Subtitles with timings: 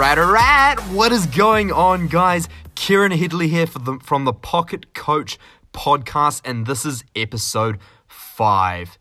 [0.00, 0.76] right, all right.
[0.92, 2.48] What is going on, guys?
[2.74, 5.38] Kieran Headley here the, from the Pocket Coach
[5.74, 7.78] podcast, and this is episode
[8.08, 8.96] five.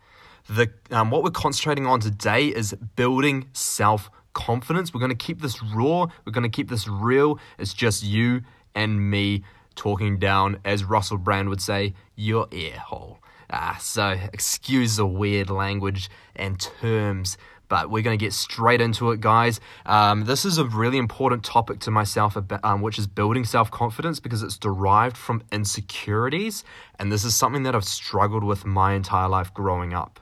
[0.50, 4.94] The um, what we're concentrating on today is building self confidence.
[4.94, 6.08] We're going to keep this raw.
[6.26, 7.40] We're going to keep this real.
[7.58, 8.42] It's just you
[8.76, 13.20] and me talking down, as Russell Brand would say, your ear hole.
[13.50, 17.38] Ah, so excuse the weird language and terms
[17.70, 19.62] but we're going to get straight into it, guys.
[19.86, 24.20] Um, this is a really important topic to myself, um, which is building self confidence
[24.20, 26.64] because it's derived from insecurities.
[26.98, 30.20] And this is something that I've struggled with my entire life growing up.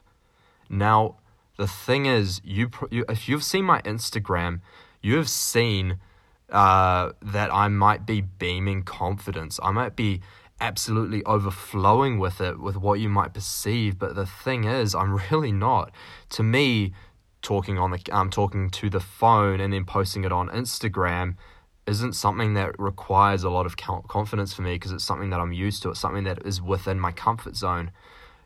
[0.69, 1.15] Now,
[1.57, 4.59] the thing is, you, you if you've seen my Instagram,
[5.01, 5.97] you have seen
[6.51, 9.59] uh, that I might be beaming confidence.
[9.63, 10.21] I might be
[10.59, 13.99] absolutely overflowing with it, with what you might perceive.
[13.99, 15.91] But the thing is, I'm really not.
[16.29, 16.93] To me,
[17.47, 21.37] talking on the um, talking to the phone and then posting it on Instagram
[21.87, 25.53] isn't something that requires a lot of confidence for me because it's something that I'm
[25.53, 25.91] used to.
[25.91, 27.91] It's something that is within my comfort zone.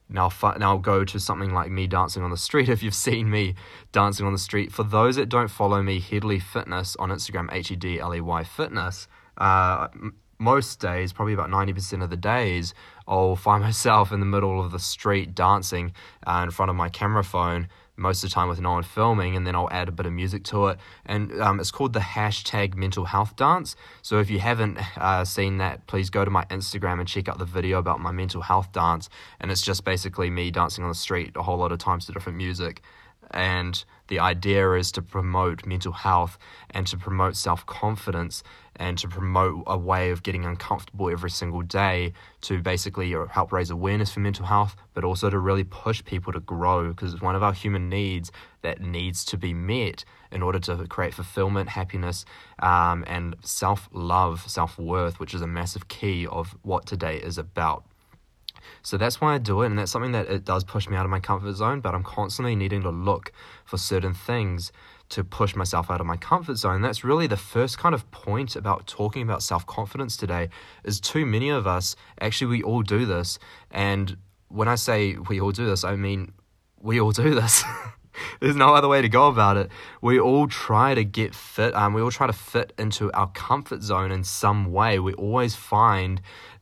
[0.08, 2.70] Now, now I'll go to something like me dancing on the street.
[2.76, 3.56] If you've seen me
[3.92, 7.72] dancing on the street, for those that don't follow me, Headley Fitness on Instagram, H
[7.72, 9.08] E D L E Y Fitness.
[9.36, 9.88] Uh,
[10.38, 12.76] most days, probably about 90% of the days,
[13.08, 15.94] I'll find myself in the middle of the street dancing
[16.28, 17.68] uh, in front of my camera phone
[18.02, 20.14] most of the time with no one filming, and then I'll add a bit of
[20.14, 20.80] music to it.
[21.06, 23.76] And um, it's called the hashtag mental health dance.
[24.02, 27.38] So if you haven't uh, seen that, please go to my Instagram and check out
[27.38, 29.10] the video about my mental health dance.
[29.40, 32.12] And it's just basically me dancing on the street a whole lot of times to
[32.12, 32.82] different music.
[33.32, 36.38] And the idea is to promote mental health
[36.72, 38.44] and to promote self confidence
[38.76, 43.70] and to promote a way of getting uncomfortable every single day to basically help raise
[43.70, 47.36] awareness for mental health, but also to really push people to grow because it's one
[47.36, 52.26] of our human needs that needs to be met in order to create fulfillment, happiness,
[52.60, 57.38] um, and self love, self worth, which is a massive key of what today is
[57.38, 57.86] about.
[58.84, 61.06] So that's why I do it, and that's something that it does push me out
[61.06, 63.32] of my comfort zone, but I'm constantly needing to look
[63.66, 64.72] for certain things
[65.10, 66.82] to push myself out of my comfort zone.
[66.82, 70.50] That's really the first kind of point about talking about self confidence today.
[70.84, 73.38] Is too many of us actually we all do this,
[73.70, 76.34] and when I say we all do this, I mean
[76.82, 77.64] we all do this.
[78.40, 79.70] There's no other way to go about it.
[80.02, 81.74] We all try to get fit.
[81.74, 85.00] Um, we all try to fit into our comfort zone in some way.
[85.00, 86.22] We always find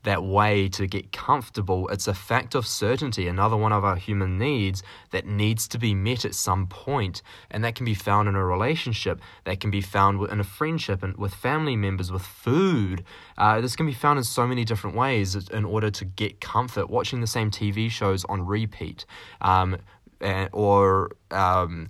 [0.10, 1.88] that way to get comfortable.
[1.90, 4.82] It's a fact of certainty, another one of our human needs
[5.12, 7.22] that needs to be met at some point,
[7.52, 11.04] and that can be found in a relationship, that can be found in a friendship,
[11.04, 13.04] and with family members, with food.
[13.38, 16.90] Uh, this can be found in so many different ways in order to get comfort.
[16.90, 19.06] Watching the same TV shows on repeat,
[19.42, 19.78] um,
[20.52, 21.90] or um,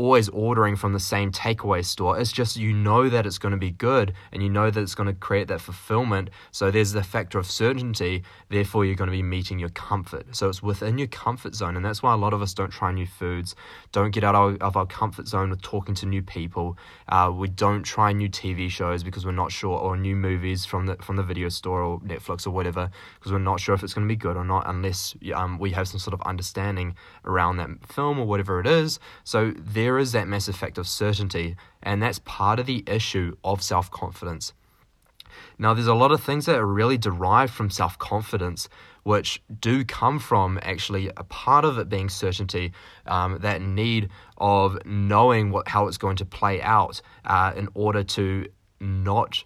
[0.00, 2.18] always ordering from the same takeaway store.
[2.18, 4.94] It's just you know that it's going to be good and you know that it's
[4.94, 6.30] going to create that fulfillment.
[6.52, 8.22] So there's the factor of certainty.
[8.48, 10.34] Therefore, you're going to be meeting your comfort.
[10.34, 11.76] So it's within your comfort zone.
[11.76, 13.54] And that's why a lot of us don't try new foods,
[13.92, 16.78] don't get out of our comfort zone with talking to new people.
[17.10, 20.86] Uh, we don't try new TV shows because we're not sure, or new movies from
[20.86, 23.92] the, from the video store or Netflix or whatever, because we're not sure if it's
[23.92, 26.94] going to be good or not unless um, we have some sort of understanding
[27.26, 28.98] around that film or whatever it is.
[29.24, 33.34] So there there is that massive factor of certainty, and that's part of the issue
[33.42, 34.52] of self confidence.
[35.58, 38.68] Now, there's a lot of things that are really derived from self confidence,
[39.02, 42.70] which do come from actually a part of it being certainty,
[43.04, 48.04] um, that need of knowing what how it's going to play out uh, in order
[48.04, 48.46] to
[48.78, 49.42] not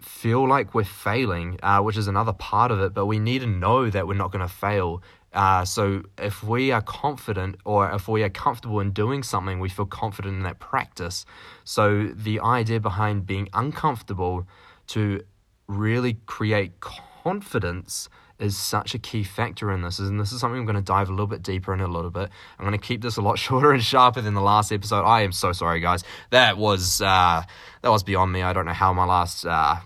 [0.00, 2.94] feel like we're failing, uh, which is another part of it.
[2.94, 5.02] But we need to know that we're not going to fail
[5.32, 9.68] uh, so if we are confident or if we are comfortable in doing something, we
[9.68, 11.26] feel confident in that practice.
[11.64, 14.46] So the idea behind being uncomfortable
[14.88, 15.22] to
[15.66, 18.08] really create confidence
[18.38, 19.98] is such a key factor in this.
[19.98, 22.10] And this is something I'm going to dive a little bit deeper in a little
[22.10, 22.28] bit.
[22.58, 25.04] I'm going to keep this a lot shorter and sharper than the last episode.
[25.04, 26.04] I am so sorry, guys.
[26.30, 27.42] That was uh,
[27.82, 28.42] that was beyond me.
[28.42, 29.76] I don't know how my last uh,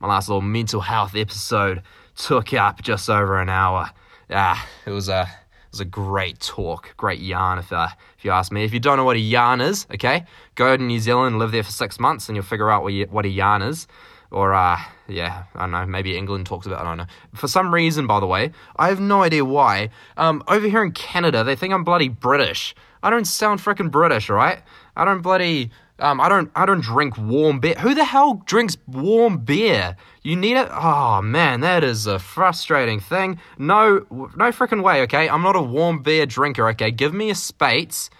[0.00, 1.82] my last little mental health episode
[2.16, 3.90] took up just over an hour
[4.30, 7.58] ah, it was a it was a great talk, great yarn.
[7.58, 7.88] If uh,
[8.18, 10.24] if you ask me, if you don't know what a yarn is, okay,
[10.54, 12.92] go to New Zealand and live there for six months, and you'll figure out what
[12.92, 13.86] you, what a yarn is.
[14.30, 15.86] Or uh, yeah, I don't know.
[15.86, 16.80] Maybe England talks about.
[16.80, 17.06] I don't know.
[17.34, 19.90] For some reason, by the way, I have no idea why.
[20.16, 22.74] Um, over here in Canada, they think I'm bloody British.
[23.02, 24.60] I don't sound freaking British, right?
[24.96, 27.74] I don't bloody um, I don't I don't drink warm beer.
[27.78, 29.96] Who the hell drinks warm beer?
[30.22, 30.68] You need it.
[30.70, 33.38] Oh man, that is a frustrating thing.
[33.58, 35.02] No, no freaking way.
[35.02, 36.68] Okay, I'm not a warm beer drinker.
[36.70, 38.10] Okay, give me a Speight's.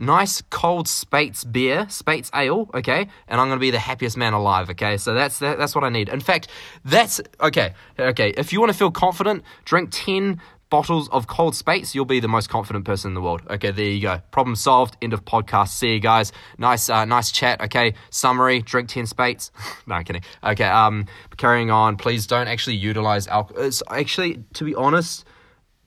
[0.00, 4.70] nice cold Speight's beer, Speight's ale, okay, and I'm gonna be the happiest man alive,
[4.70, 4.96] okay.
[4.96, 6.08] So that's that, that's what I need.
[6.08, 6.46] In fact,
[6.84, 7.74] that's okay.
[7.98, 12.20] Okay, if you want to feel confident, drink ten bottles of cold Speight's, you'll be
[12.20, 13.42] the most confident person in the world.
[13.48, 14.20] Okay, there you go.
[14.30, 14.96] Problem solved.
[15.00, 15.68] End of podcast.
[15.68, 16.32] See you guys.
[16.58, 17.60] Nice, uh, nice chat.
[17.62, 19.50] Okay, summary: drink ten Speight's.
[19.86, 20.22] no, I'm kidding.
[20.42, 21.06] Okay, um,
[21.36, 21.96] carrying on.
[21.96, 23.64] Please don't actually utilize alcohol.
[23.64, 25.24] It's actually, to be honest,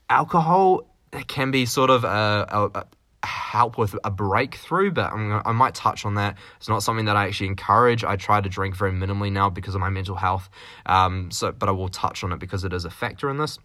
[0.10, 0.88] alcohol
[1.28, 2.86] can be sort of a, a, a
[3.24, 6.38] help with a breakthrough, but gonna, i might touch on that.
[6.58, 8.04] It's not something that I actually encourage.
[8.04, 10.50] I try to drink very minimally now because of my mental health.
[10.86, 13.60] Um, so, but I will touch on it because it is a factor in this.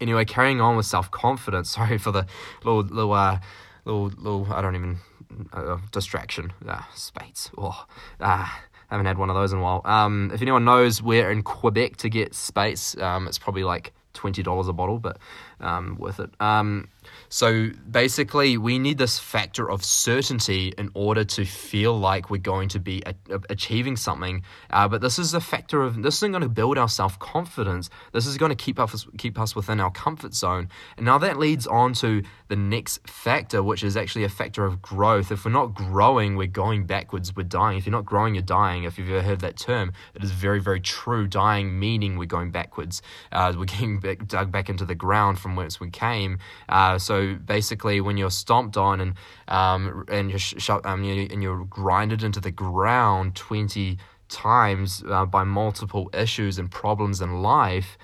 [0.00, 1.70] Anyway, carrying on with self confidence.
[1.78, 2.26] Sorry for the
[2.64, 3.40] little little uh,
[3.84, 4.52] little little.
[4.52, 4.98] I don't even
[5.52, 6.52] uh, distraction.
[6.66, 7.50] Uh, Speight's.
[7.58, 7.86] Oh,
[8.20, 8.48] uh,
[8.88, 9.82] haven't had one of those in a while.
[9.84, 14.42] Um, if anyone knows where in Quebec to get Speight's, um, it's probably like twenty
[14.42, 15.18] dollars a bottle, but
[15.60, 16.30] um, worth it.
[16.40, 16.88] Um,
[17.28, 22.68] so basically, we need this factor of certainty in order to feel like we're going
[22.70, 23.14] to be a-
[23.50, 24.42] achieving something.
[24.70, 27.90] Uh, but this is a factor of this isn't going to build our self confidence.
[28.12, 30.68] This is going to keep us keep us within our comfort zone.
[30.96, 34.80] And now that leads on to the next factor, which is actually a factor of
[34.80, 35.30] growth.
[35.30, 37.36] If we're not growing, we're going backwards.
[37.36, 37.76] We're dying.
[37.76, 38.84] If you're not growing, you're dying.
[38.84, 41.26] If you've ever heard that term, it is very very true.
[41.26, 43.02] Dying meaning we're going backwards.
[43.30, 46.38] Uh, we're getting back, dug back into the ground from whence we came.
[46.68, 49.14] Uh, so basically, when you're stomped on and
[49.48, 53.98] um, and you're sh- um, and you're grinded into the ground twenty
[54.28, 57.98] times uh, by multiple issues and problems in life.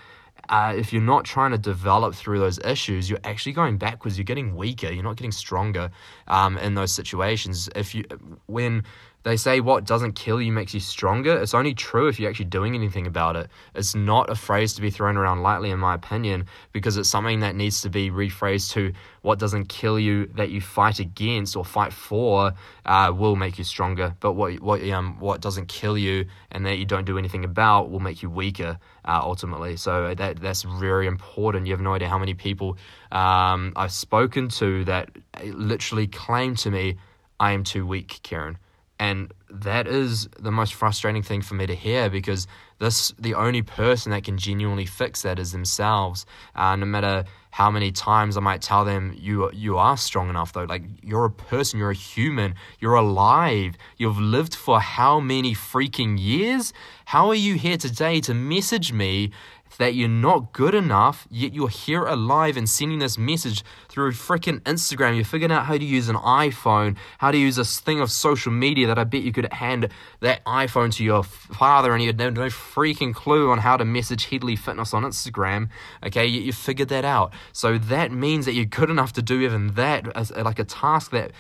[0.48, 4.18] Uh, if you're not trying to develop through those issues, you're actually going backwards.
[4.18, 4.90] You're getting weaker.
[4.92, 5.90] You're not getting stronger
[6.28, 7.68] um, in those situations.
[7.74, 8.04] If you,
[8.46, 8.82] when
[9.24, 11.38] they say what doesn't kill you makes you stronger.
[11.40, 13.48] It's only true if you're actually doing anything about it.
[13.74, 17.40] It's not a phrase to be thrown around lightly, in my opinion, because it's something
[17.40, 18.92] that needs to be rephrased to
[19.22, 22.52] what doesn't kill you that you fight against or fight for
[22.84, 24.14] uh, will make you stronger.
[24.20, 27.90] But what what um what doesn't kill you and that you don't do anything about
[27.90, 29.76] will make you weaker uh, ultimately.
[29.76, 31.66] So that that's very important.
[31.66, 32.76] You have no idea how many people
[33.10, 35.08] um, I've spoken to that
[35.42, 36.98] literally claim to me,
[37.40, 38.58] "I am too weak, Kieran."
[38.98, 42.46] And that is the most frustrating thing for me to hear because
[42.78, 46.26] this the only person that can genuinely fix that is themselves.
[46.54, 50.52] Uh, no matter how many times I might tell them you you are strong enough
[50.52, 55.54] though, like you're a person, you're a human, you're alive, you've lived for how many
[55.54, 56.72] freaking years?
[57.06, 59.32] How are you here today to message me
[59.78, 64.60] that you're not good enough, yet you're here alive and sending this message through freaking
[64.60, 65.16] Instagram.
[65.16, 68.52] You're figuring out how to use an iPhone, how to use this thing of social
[68.52, 69.88] media that I bet you could hand
[70.20, 73.84] that iPhone to your father and you had no, no freaking clue on how to
[73.84, 75.68] message Headley Fitness on Instagram.
[76.04, 77.32] Okay, you, you figured that out.
[77.52, 81.10] So that means that you're good enough to do even that as like a task
[81.10, 81.32] that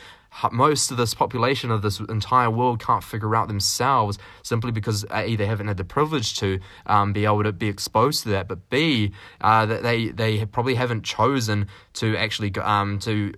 [0.52, 5.36] most of this population of this entire world can't figure out themselves simply because a
[5.36, 8.68] they haven't had the privilege to um, be able to be exposed to that, but
[8.70, 13.32] b uh, that they they probably haven't chosen to actually um, to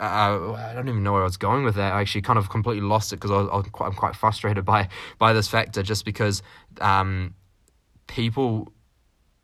[0.00, 1.92] uh, I don't even know where I was going with that.
[1.92, 5.32] I actually kind of completely lost it because I am quite, quite, frustrated by by
[5.32, 6.42] this factor, just because
[6.80, 7.34] um,
[8.06, 8.72] people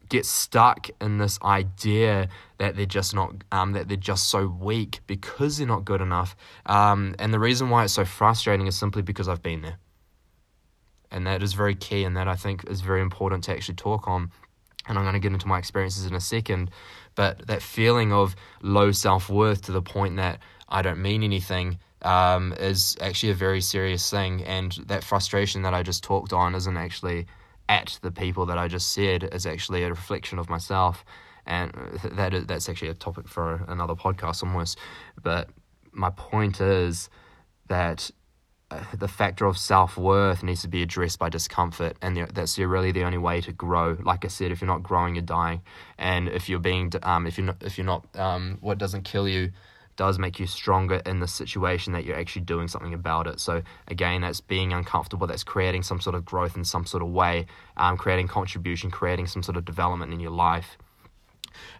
[0.08, 5.00] get stuck in this idea that they're just not um, that they're just so weak
[5.06, 6.36] because they're not good enough.
[6.66, 9.78] Um, and the reason why it's so frustrating is simply because i've been there.
[11.10, 14.08] And that is very key and that i think is very important to actually talk
[14.08, 14.30] on.
[14.86, 16.70] And i'm going to get into my experiences in a second
[17.14, 22.52] but that feeling of low self-worth to the point that i don't mean anything um,
[22.60, 24.44] is actually a very serious thing.
[24.44, 27.26] And that frustration that i just talked on isn't actually
[27.68, 31.04] at the people that I just said is actually a reflection of myself,
[31.46, 31.72] and
[32.12, 34.78] that is, that's actually a topic for another podcast almost.
[35.22, 35.48] But
[35.92, 37.08] my point is
[37.68, 38.10] that
[38.70, 42.92] uh, the factor of self worth needs to be addressed by discomfort, and that's really
[42.92, 43.96] the only way to grow.
[44.02, 45.62] Like I said, if you're not growing, you're dying,
[45.98, 49.28] and if you're being, um, if you're not, if you're not, um, what doesn't kill
[49.28, 49.52] you
[49.96, 53.40] does make you stronger in the situation that you're actually doing something about it.
[53.40, 55.26] So again, that's being uncomfortable.
[55.26, 57.46] That's creating some sort of growth in some sort of way,
[57.76, 60.78] um, creating contribution, creating some sort of development in your life,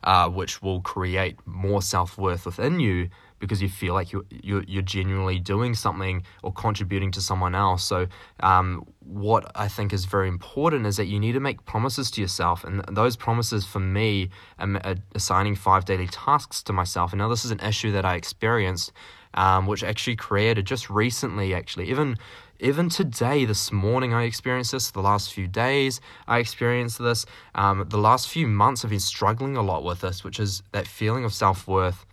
[0.02, 3.08] uh, which will create more self worth within you
[3.44, 7.84] because you feel like you're, you're, you're genuinely doing something or contributing to someone else.
[7.84, 8.06] So,
[8.40, 12.22] um, what I think is very important is that you need to make promises to
[12.22, 12.64] yourself.
[12.64, 17.12] And those promises for me, are assigning five daily tasks to myself.
[17.12, 18.92] And now, this is an issue that I experienced,
[19.34, 22.16] um, which actually created just recently, actually, even
[22.60, 24.90] even today, this morning, I experienced this.
[24.90, 27.26] The last few days, I experienced this.
[27.54, 30.86] Um, the last few months, I've been struggling a lot with this, which is that
[30.86, 32.06] feeling of self worth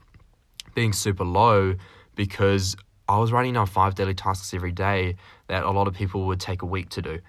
[0.74, 1.75] being super low
[2.16, 2.75] because
[3.08, 5.16] I was writing down five daily tasks every day
[5.48, 7.20] that a lot of people would take a week to do.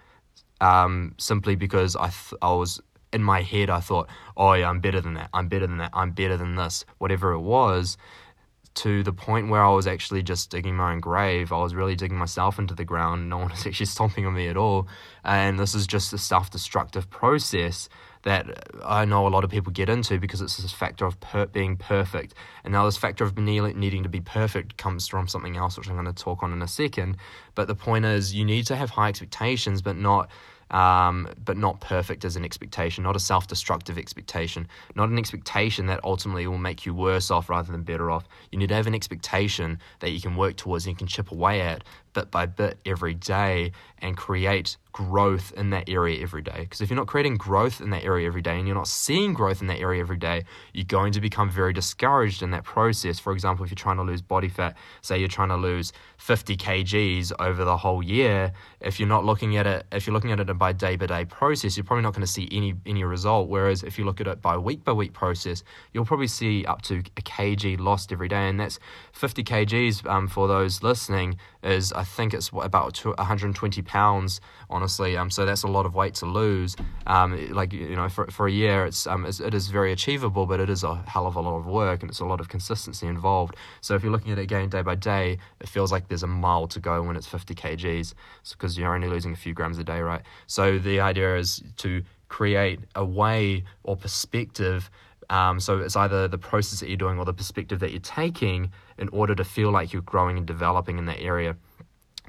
[0.61, 2.81] Um, simply because I th- I was
[3.13, 5.29] in my head I thought, oh yeah, I'm better than that.
[5.35, 5.91] I'm better than that.
[5.93, 6.85] I'm better than this.
[6.99, 7.97] Whatever it was,
[8.75, 11.53] to the point where I was actually just digging my own grave.
[11.53, 13.29] I was really digging myself into the ground.
[13.29, 14.89] No one was actually stomping on me at all.
[15.25, 17.89] And this is just a self destructive process
[18.23, 21.47] that I know a lot of people get into because it's this factor of per-
[21.47, 22.35] being perfect.
[22.65, 25.95] And now, this factor of needing to be perfect comes from something else, which I'm
[25.95, 27.17] going to talk on in a second.
[27.55, 30.31] But the point is, you need to have high expectations, but not
[30.73, 35.87] um, but not perfect as an expectation, not a self destructive expectation, not an expectation
[35.87, 38.27] that ultimately will make you worse off rather than better off.
[38.51, 41.31] You need to have an expectation that you can work towards and you can chip
[41.31, 46.59] away at bit by bit every day and create growth in that area every day.
[46.61, 49.33] Because if you're not creating growth in that area every day and you're not seeing
[49.33, 53.19] growth in that area every day, you're going to become very discouraged in that process.
[53.19, 56.57] For example, if you're trying to lose body fat, say you're trying to lose 50
[56.57, 60.41] kgs over the whole year, if you're not looking at it, if you're looking at
[60.41, 63.49] it by day by day process, you're probably not going to see any any result.
[63.49, 66.83] Whereas if you look at it by week by week process, you'll probably see up
[66.83, 68.79] to a kg lost every day, and that's
[69.13, 75.17] 50 kgs um, for those listening is I think it's about 120 pounds, honestly.
[75.17, 76.77] Um, so that's a lot of weight to lose.
[77.07, 80.47] Um, like you know, for, for a year, it's um, it's, it is very achievable,
[80.47, 82.49] but it is a hell of a lot of work and it's a lot of
[82.49, 83.57] consistency involved.
[83.81, 86.29] So if you're looking at it again day by day, it feels like there's a
[86.29, 88.15] mile to go when it's 50 kgs,
[88.51, 90.23] because you're only losing a few grams a day, right?
[90.47, 94.91] So the idea is to create a way or perspective
[95.33, 98.71] um, so it's either the process that you're doing or the perspective that you're taking
[98.99, 101.57] in order to feel like you're growing and developing in that area.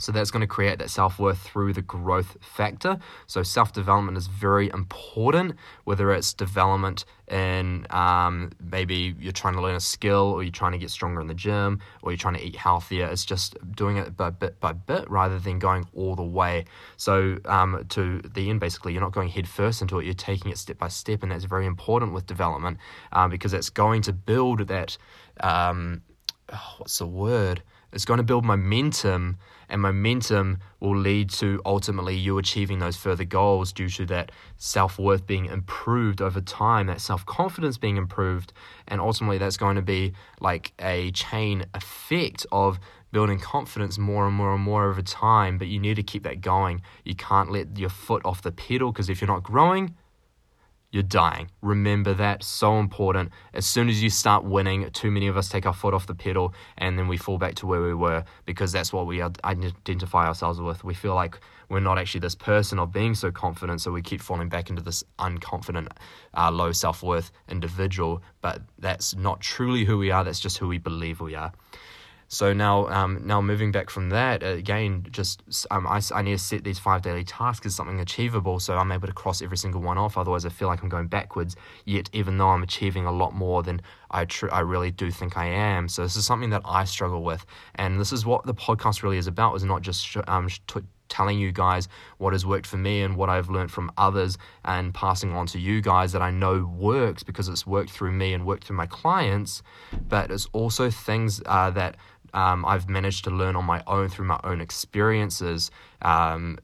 [0.03, 2.99] So that's going to create that self worth through the growth factor.
[3.27, 5.55] So self development is very important,
[5.85, 10.73] whether it's development in um, maybe you're trying to learn a skill or you're trying
[10.73, 13.07] to get stronger in the gym or you're trying to eat healthier.
[13.07, 16.65] It's just doing it by bit by bit rather than going all the way.
[16.97, 20.51] So um, to the end, basically, you're not going head first into it, you're taking
[20.51, 21.23] it step by step.
[21.23, 22.77] And that's very important with development
[23.13, 24.97] um, because it's going to build that.
[25.39, 26.01] Um,
[26.51, 27.63] oh, what's the word?
[27.93, 29.37] It's going to build momentum
[29.73, 34.99] and momentum will lead to ultimately you achieving those further goals due to that self
[34.99, 38.53] worth being improved over time, that self confidence being improved,
[38.87, 42.79] and ultimately that's going to be like a chain effect of
[43.11, 45.57] building confidence more and more and more over time.
[45.57, 46.83] But you need to keep that going.
[47.03, 49.95] You can't let your foot off the pedal because if you're not growing,
[50.93, 51.49] you're dying.
[51.63, 53.31] Remember that, so important.
[53.51, 56.13] As soon as you start winning, too many of us take our foot off the
[56.13, 60.27] pedal and then we fall back to where we were because that's what we identify
[60.27, 60.83] ourselves with.
[60.83, 64.21] We feel like we're not actually this person of being so confident, so we keep
[64.21, 65.87] falling back into this unconfident,
[66.37, 68.21] uh, low self worth individual.
[68.41, 71.53] But that's not truly who we are, that's just who we believe we are.
[72.27, 76.43] So now, um, now moving back from that, again, just um, I, I need to
[76.43, 79.81] set these five daily tasks as something achievable, so I'm able to cross every single
[79.81, 80.17] one off.
[80.17, 81.55] Otherwise, I feel like I'm going backwards.
[81.85, 85.37] Yet, even though I'm achieving a lot more than I tr- I really do think
[85.37, 85.87] I am.
[85.87, 89.17] So this is something that I struggle with, and this is what the podcast really
[89.17, 89.55] is about.
[89.55, 90.81] Is not just sh- um, t-
[91.13, 91.87] telling you guys
[92.17, 95.59] what has worked for me and what I've learned from others and passing on to
[95.59, 98.87] you guys that I know works because it's worked through me and worked through my
[98.87, 99.61] clients,
[100.09, 101.97] but it's also things uh, that
[102.33, 105.71] um, I've managed to learn on my own through my own experiences.
[106.01, 106.57] Um,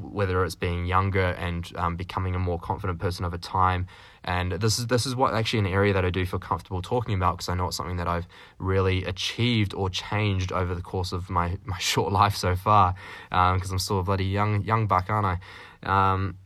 [0.00, 3.86] whether it's being younger and um, becoming a more confident person over time,
[4.24, 7.14] and this is this is what actually an area that I do feel comfortable talking
[7.14, 8.26] about because I know it's something that I've
[8.58, 12.94] really achieved or changed over the course of my, my short life so far.
[13.28, 15.40] Because um, I'm still a bloody young young buck, aren't
[15.82, 16.12] I?
[16.12, 16.38] Um,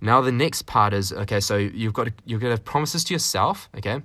[0.00, 1.40] now the next part is okay.
[1.40, 3.68] So you've got to, you've got to have promises to yourself.
[3.76, 4.00] Okay,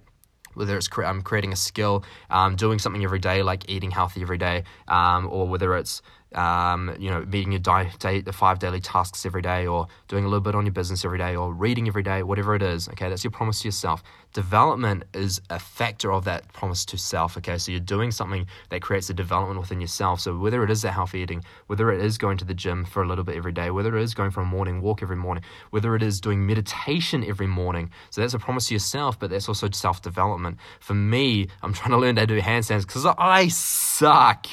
[0.55, 4.21] whether it's cre- um, creating a skill, um, doing something every day like eating healthy
[4.21, 6.01] every day, um, or whether it's
[6.35, 10.25] um, you know, meeting your di- day, the five daily tasks every day, or doing
[10.25, 12.87] a little bit on your business every day, or reading every day, whatever it is.
[12.89, 14.03] Okay, that's your promise to yourself.
[14.33, 17.37] Development is a factor of that promise to self.
[17.37, 20.19] Okay, so you're doing something that creates a development within yourself.
[20.19, 23.01] So whether it is that healthy eating, whether it is going to the gym for
[23.01, 25.43] a little bit every day, whether it is going for a morning walk every morning,
[25.69, 27.89] whether it is doing meditation every morning.
[28.09, 30.57] So that's a promise to yourself, but that's also self development.
[30.79, 34.47] For me, I'm trying to learn to do handstands because I suck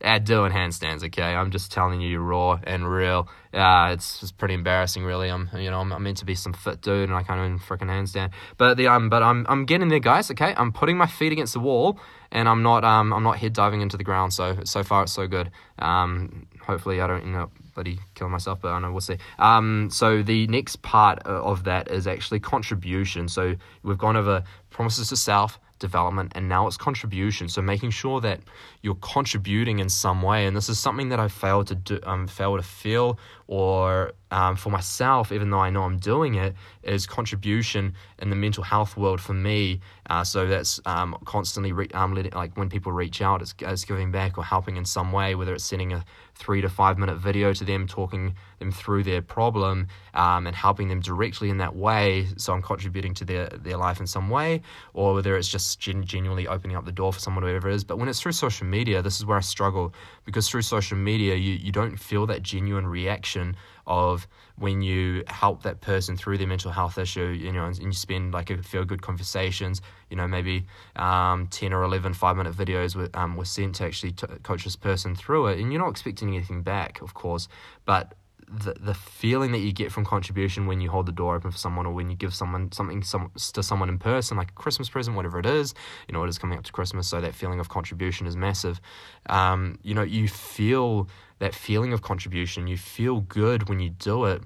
[0.00, 1.04] at doing handstands.
[1.04, 3.28] Okay, I'm just telling you you're raw and real.
[3.52, 5.28] Uh, it's just pretty embarrassing, really.
[5.28, 7.58] I'm you know I'm, I'm, meant to be some fit dude, and I can't even
[7.58, 8.30] freaking handstand.
[8.56, 10.30] But the um, but I'm I'm getting there, guys.
[10.30, 11.98] Okay, I'm putting my feet against the wall,
[12.30, 14.32] and I'm not um I'm not head diving into the ground.
[14.32, 15.50] So so far it's so good.
[15.78, 19.18] Um, hopefully I don't end up bloody killing myself, but I know we'll see.
[19.38, 23.28] Um, so the next part of that is actually contribution.
[23.28, 27.48] So we've gone over promises to self development, and now it's contribution.
[27.48, 28.40] So making sure that
[28.82, 32.26] you're contributing in some way, and this is something that I failed to do, um,
[32.26, 37.06] fail to feel, or um, for myself, even though I know I'm doing it, is
[37.06, 39.80] contribution in the mental health world for me.
[40.10, 43.84] Uh, so that's um, constantly re- um, letting, like when people reach out, it's, it's
[43.84, 46.04] giving back or helping in some way, whether it's sending a
[46.38, 50.88] three to five minute video to them, talking them through their problem, um, and helping
[50.88, 52.26] them directly in that way.
[52.36, 54.62] So I'm contributing to their their life in some way,
[54.94, 57.84] or whether it's just gen- genuinely opening up the door for someone, whatever it is.
[57.84, 59.92] But when it's through social media, this is where I struggle
[60.24, 65.62] because through social media, you you don't feel that genuine reaction of when you help
[65.62, 68.84] that person through their mental health issue, you know, and you spend like a feel
[68.84, 73.44] good conversations, you know, maybe um, 10 or 11 five minute videos were, um, were
[73.44, 75.58] sent to actually t- coach this person through it.
[75.58, 77.48] And you're not expecting anything back, of course,
[77.84, 78.14] but
[78.50, 81.58] the the feeling that you get from contribution when you hold the door open for
[81.58, 84.88] someone or when you give someone something some, to someone in person like a christmas
[84.88, 85.74] present whatever it is
[86.08, 88.80] you know it is coming up to christmas so that feeling of contribution is massive
[89.28, 91.08] um, you know you feel
[91.38, 92.66] that feeling of contribution.
[92.66, 94.42] You feel good when you do it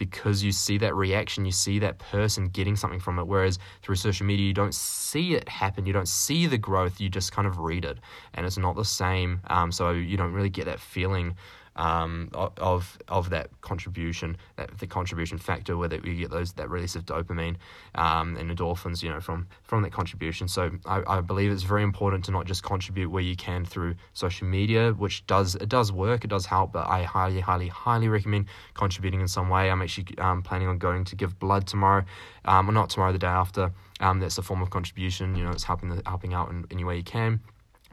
[0.00, 3.26] because you see that reaction, you see that person getting something from it.
[3.26, 7.10] Whereas through social media, you don't see it happen, you don't see the growth, you
[7.10, 7.98] just kind of read it,
[8.32, 9.42] and it's not the same.
[9.48, 11.36] Um, so you don't really get that feeling
[11.76, 16.96] um, of of that contribution, that the contribution factor, where you get those that release
[16.96, 17.56] of dopamine
[17.94, 20.48] um, and endorphins, you know, from from that contribution.
[20.48, 23.94] So I, I, believe it's very important to not just contribute where you can through
[24.12, 28.08] social media, which does it does work, it does help, but I highly, highly, highly
[28.08, 29.70] recommend contributing in some way.
[29.70, 32.04] I'm actually um, planning on going to give blood tomorrow,
[32.44, 33.72] um, or not tomorrow, the day after.
[34.00, 35.36] Um, that's a form of contribution.
[35.36, 37.40] You know, it's helping the, helping out in any way you can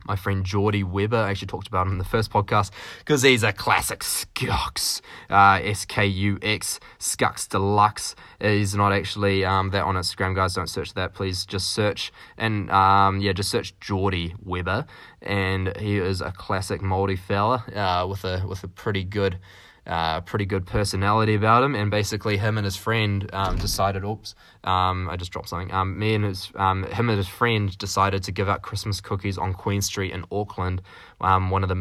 [0.05, 1.17] my friend Geordie Weber.
[1.17, 5.59] I actually talked about him in the first podcast because he's a classic Skux, uh,
[5.61, 8.15] S K U X, Skux Deluxe.
[8.39, 10.53] He's not actually um, that on Instagram, guys.
[10.53, 11.45] Don't search that, please.
[11.45, 14.85] Just search and um, yeah, just search Geordie Weber,
[15.21, 19.39] and he is a classic Maori fella uh, with a with a pretty good
[19.85, 24.03] uh, pretty good personality about him, and basically him and his friend um, decided.
[24.03, 24.35] Oops,
[24.67, 25.73] um, I just dropped something.
[25.73, 29.37] Um, me and his um, him and his friend decided to give out Christmas cookies
[29.37, 30.81] on Queen Street in Auckland,
[31.21, 31.75] um, one of the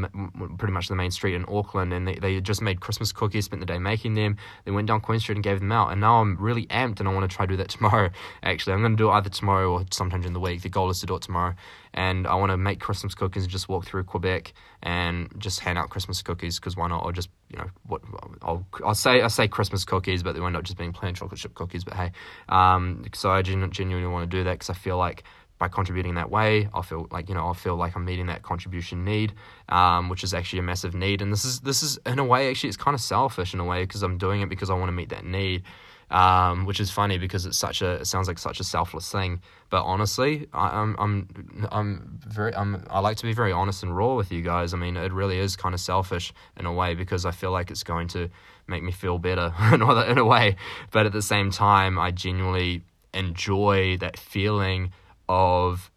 [0.57, 3.59] pretty much the main street in Auckland, and they, they just made Christmas cookies, spent
[3.59, 4.37] the day making them.
[4.65, 7.09] They went down Queen Street and gave them out, and now I'm really amped, and
[7.09, 8.11] I want to try to do that tomorrow.
[8.45, 10.63] Actually, I'm going to do it either tomorrow or sometime during the week.
[10.63, 11.55] The goal is to do it tomorrow,
[11.93, 15.79] and I want to make Christmas cookies and just walk through Quebec and just hand
[15.79, 17.05] out Christmas cookies because why not?
[17.05, 18.03] Or just you know what
[18.43, 21.41] I'll I'll say I say Christmas cookies, but they end up just being plain chocolate
[21.41, 21.85] chip cookies.
[21.85, 22.13] But hey,
[22.49, 22.76] um,
[23.15, 25.25] so I genuinely want to do that because I feel like
[25.59, 28.43] by contributing that way, I feel like you know I feel like I'm meeting that
[28.43, 29.33] contribution need,
[29.69, 31.23] um, which is actually a massive need.
[31.23, 33.65] And this is this is in a way actually it's kind of selfish in a
[33.65, 35.63] way because I'm doing it because I want to meet that need,
[36.11, 39.41] um, which is funny because it's such a it sounds like such a selfless thing.
[39.71, 43.97] But honestly, I, I'm I'm I'm very I'm I like to be very honest and
[43.97, 44.75] raw with you guys.
[44.75, 47.71] I mean, it really is kind of selfish in a way because I feel like
[47.71, 48.29] it's going to
[48.69, 50.57] make me feel better in a way.
[50.91, 52.83] But at the same time, I genuinely
[53.15, 54.93] enjoy that feeling
[55.29, 55.91] of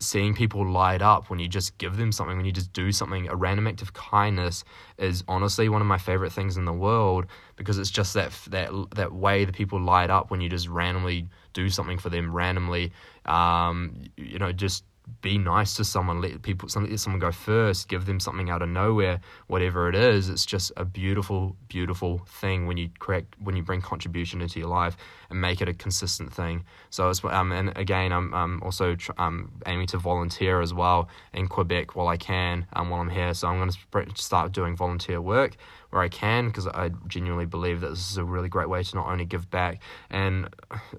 [0.00, 3.28] seeing people light up when you just give them something, when you just do something,
[3.28, 4.64] a random act of kindness
[4.98, 8.70] is honestly one of my favorite things in the world because it's just that that
[8.94, 12.92] that way that people light up when you just randomly do something for them randomly.
[13.24, 14.84] Um, you know, just
[15.20, 18.68] be nice to someone, let people let someone go first, give them something out of
[18.68, 20.28] nowhere, whatever it is.
[20.28, 24.68] It's just a beautiful, beautiful thing when you create when you bring contribution into your
[24.68, 24.96] life
[25.28, 26.64] and make it a consistent thing.
[26.90, 31.08] So it's um and again I'm um also tr- um aiming to volunteer as well
[31.34, 33.34] in Quebec while I can um while I'm here.
[33.34, 35.56] So I'm going to start doing volunteer work
[35.90, 38.96] where I can because I genuinely believe that this is a really great way to
[38.96, 40.48] not only give back and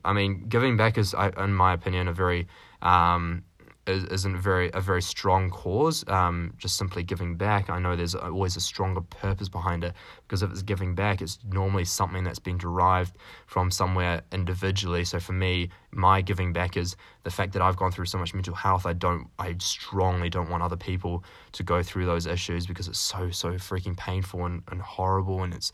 [0.04, 2.48] I mean giving back is I, in my opinion a very
[2.82, 3.44] um
[3.88, 6.04] isn't very a very strong cause.
[6.08, 9.94] Um, just simply giving back, I know there's always a stronger purpose behind it
[10.28, 15.06] because if it's giving back, it's normally something that's been derived from somewhere individually.
[15.06, 18.34] So for me, my giving back is the fact that I've gone through so much
[18.34, 18.86] mental health.
[18.86, 23.00] I don't, I strongly don't want other people to go through those issues because it's
[23.00, 25.72] so so freaking painful and, and horrible, and it's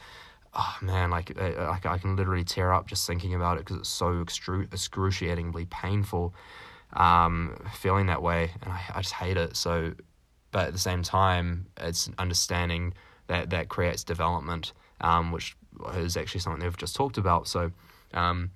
[0.54, 3.90] oh man, like, like I can literally tear up just thinking about it because it's
[3.90, 6.34] so excru- excruciatingly painful
[6.94, 9.56] um, feeling that way, and I, I just hate it.
[9.56, 9.94] So,
[10.52, 12.94] but at the same time, it's understanding
[13.28, 15.56] that that creates development, um, which
[15.96, 17.48] is actually something they've just talked about.
[17.48, 17.72] So,
[18.14, 18.52] um,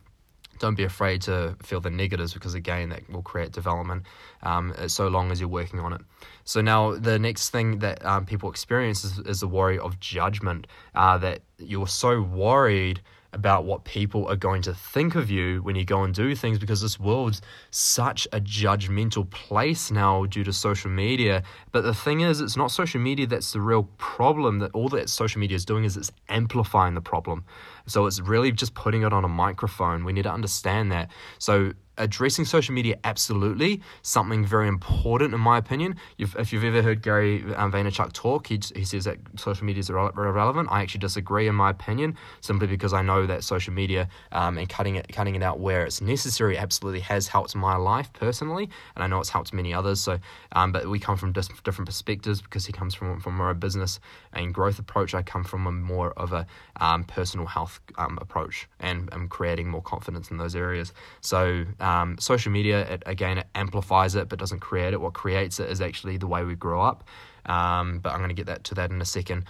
[0.60, 4.04] don't be afraid to feel the negatives because again that will create development
[4.44, 6.02] um, so long as you're working on it
[6.44, 10.68] so now the next thing that um, people experience is, is the worry of judgment
[10.94, 13.02] uh, that you're so worried
[13.36, 16.58] about what people are going to think of you when you go and do things
[16.58, 21.44] because this world's such a judgmental place now due to social media.
[21.72, 24.60] But the thing is, it's not social media that's the real problem.
[24.60, 27.44] That all that social media is doing is it's amplifying the problem.
[27.86, 30.06] So it's really just putting it on a microphone.
[30.06, 31.12] We need to understand that.
[31.38, 33.82] So addressing social media absolutely.
[34.02, 35.96] Something very important in my opinion.
[36.18, 39.80] You've, if you've ever heard gary um, vaynerchuk talk he, he says that social media
[39.80, 40.70] is irrelevant.
[40.72, 44.70] I actually disagree in my opinion simply because i know that social media um, and
[44.70, 49.04] cutting it cutting it out where it's necessary absolutely has helped my life personally and
[49.04, 50.02] i know it's helped many others.
[50.02, 50.20] So
[50.52, 54.00] um, but we come from dis- different perspectives because he comes from from a business
[54.34, 55.14] and growth approach.
[55.14, 56.46] I come from a more of a
[56.80, 60.94] um, personal health um, approach and, and creating more confidence in those areas.
[61.22, 65.00] So um, social media, it, again, it amplifies it but doesn't create it.
[65.00, 67.04] What creates it is actually the way we grow up.
[67.46, 69.46] Um, but I'm going to get that to that in a second.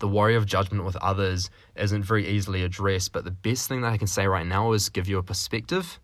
[0.00, 3.92] The worry of judgment with others isn't very easily addressed, but the best thing that
[3.92, 6.00] I can say right now is give you a perspective.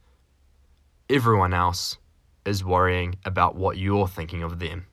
[1.10, 1.98] Everyone else
[2.46, 4.86] is worrying about what you're thinking of them,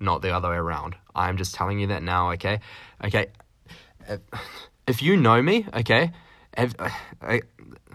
[0.00, 0.96] not the other way around.
[1.14, 2.60] I'm just telling you that now, okay?
[3.02, 3.28] Okay.
[4.86, 6.12] If you know me, okay,
[6.56, 7.40] I,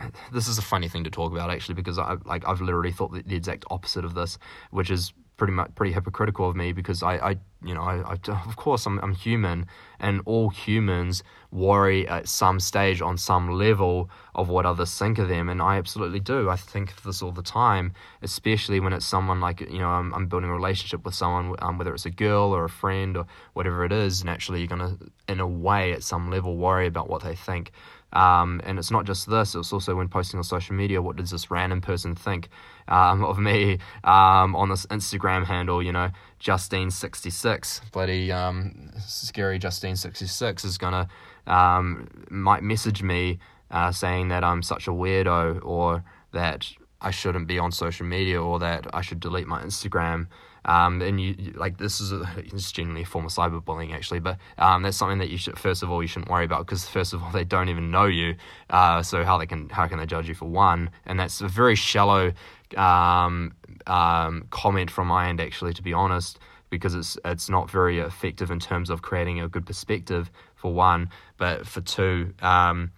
[0.33, 3.11] this is a funny thing to talk about actually because I like I've literally thought
[3.11, 4.37] the, the exact opposite of this,
[4.71, 7.29] which is pretty much pretty hypocritical of me because I, I
[7.63, 9.65] you know I, I, of course I'm, I'm human
[9.99, 15.29] and all humans worry at some stage on some level of what others think of
[15.29, 16.49] them and I absolutely do.
[16.49, 20.13] I think of this all the time especially when it's someone like you know I'm,
[20.13, 23.25] I'm building a relationship with someone um, whether it's a girl or a friend or
[23.53, 27.23] whatever it is naturally you're gonna in a way at some level worry about what
[27.23, 27.71] they think
[28.13, 31.31] um, and it's not just this, it's also when posting on social media, what does
[31.31, 32.49] this random person think
[32.87, 40.65] um, of me um, on this Instagram handle, you know, Justine66, bloody um, scary Justine66
[40.65, 41.07] is to,
[41.45, 43.39] um, might message me
[43.71, 46.67] uh, saying that I'm such a weirdo or that
[47.01, 50.27] I shouldn't be on social media or that I should delete my Instagram.
[50.65, 54.37] Um, and you, like this is a, it's generally a form of cyberbullying actually, but
[54.57, 57.13] um, that's something that you should first of all you shouldn't worry about because first
[57.13, 58.35] of all they don't even know you,
[58.69, 60.89] uh, so how they can how can they judge you for one?
[61.05, 62.33] And that's a very shallow
[62.77, 63.53] um,
[63.87, 68.51] um comment from my end actually, to be honest, because it's it's not very effective
[68.51, 72.91] in terms of creating a good perspective for one, but for two, um,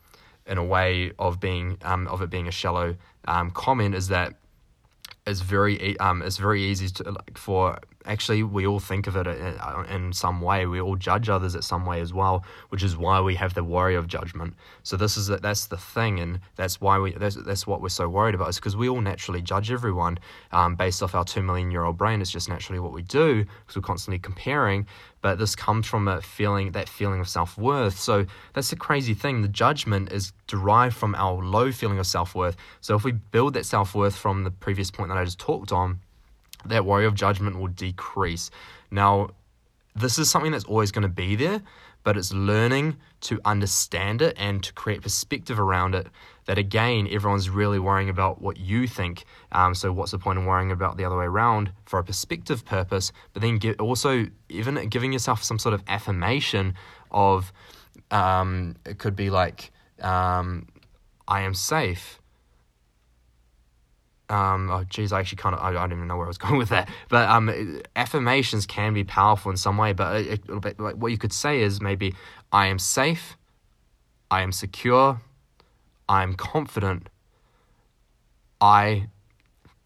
[0.48, 2.96] in a way of being um, of it being a shallow
[3.54, 4.34] comment is that
[5.32, 9.28] it's very um, it's very easy to like for actually we all think of it
[9.28, 10.66] uh, in some way.
[10.66, 13.64] We all judge others at some way as well which is why we have the
[13.64, 14.54] worry of judgment.
[14.84, 18.08] So this is that's the thing and that's why we that's, that's what we're so
[18.08, 20.20] worried about is because we all naturally judge everyone
[20.52, 22.22] um, based off our two million year old brain.
[22.22, 24.88] It's just naturally what we do because we're constantly comparing
[25.22, 28.00] but this comes from a feeling that feeling of self-worth.
[28.00, 29.44] So that's the crazy thing.
[29.44, 32.58] The judgment is derived from our low feeling of self-worth.
[32.82, 36.00] So if we build that self-worth from the previous point that i just talked on
[36.66, 38.52] that worry of judgment will decrease.
[38.90, 39.30] Now,
[39.96, 41.62] this is something that's always going to be there,
[42.04, 46.08] but it's learning to understand it and to create perspective around it.
[46.46, 49.26] That again, everyone's really worrying about what you think.
[49.52, 52.66] Um, so, what's the point of worrying about the other way around for a perspective
[52.66, 53.12] purpose?
[53.34, 56.74] But then get also even giving yourself some sort of affirmation
[57.12, 57.54] of
[58.10, 59.72] um, it could be like,
[60.02, 60.68] um,
[61.28, 62.21] I am safe
[64.32, 66.38] um, oh geez, I actually kind of I, I, don't even know where I was
[66.40, 66.90] going with that.
[67.10, 69.94] But um, affirmations can be powerful in some way.
[69.94, 72.16] But it, it, like what you could say is maybe
[72.52, 73.38] I am safe,
[74.30, 75.22] I am secure,
[76.08, 77.10] I am confident,
[78.60, 79.08] I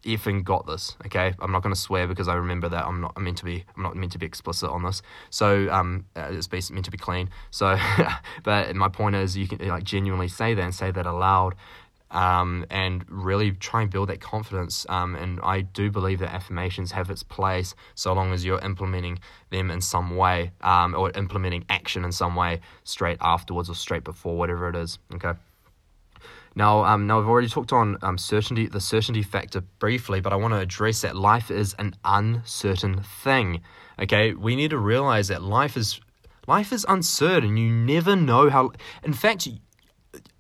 [0.06, 0.96] effing got this.
[1.08, 3.46] Okay, I'm not going to swear because I remember that I'm not I'm meant to
[3.46, 5.02] be I'm not meant to be explicit on this.
[5.32, 7.30] So um, uh, it's basically meant to be clean.
[7.50, 7.78] So,
[8.44, 11.56] but my point is you can like genuinely say that and say that aloud
[12.12, 14.86] um, and really try and build that confidence.
[14.90, 19.20] Um, and I do believe that affirmations have its place so long as you're implementing
[19.50, 24.04] them in some way um, or implementing action in some way straight afterwards or straight
[24.04, 25.00] before, whatever it is.
[25.14, 25.34] Okay.
[26.58, 30.38] Now, um, now I've already talked on um, certainty, the certainty factor briefly, but I
[30.38, 33.62] want to address that life is an uncertain thing.
[34.00, 36.00] Okay, we need to realize that life is
[36.48, 37.58] life is uncertain.
[37.58, 38.72] You never know how.
[39.04, 39.50] In fact,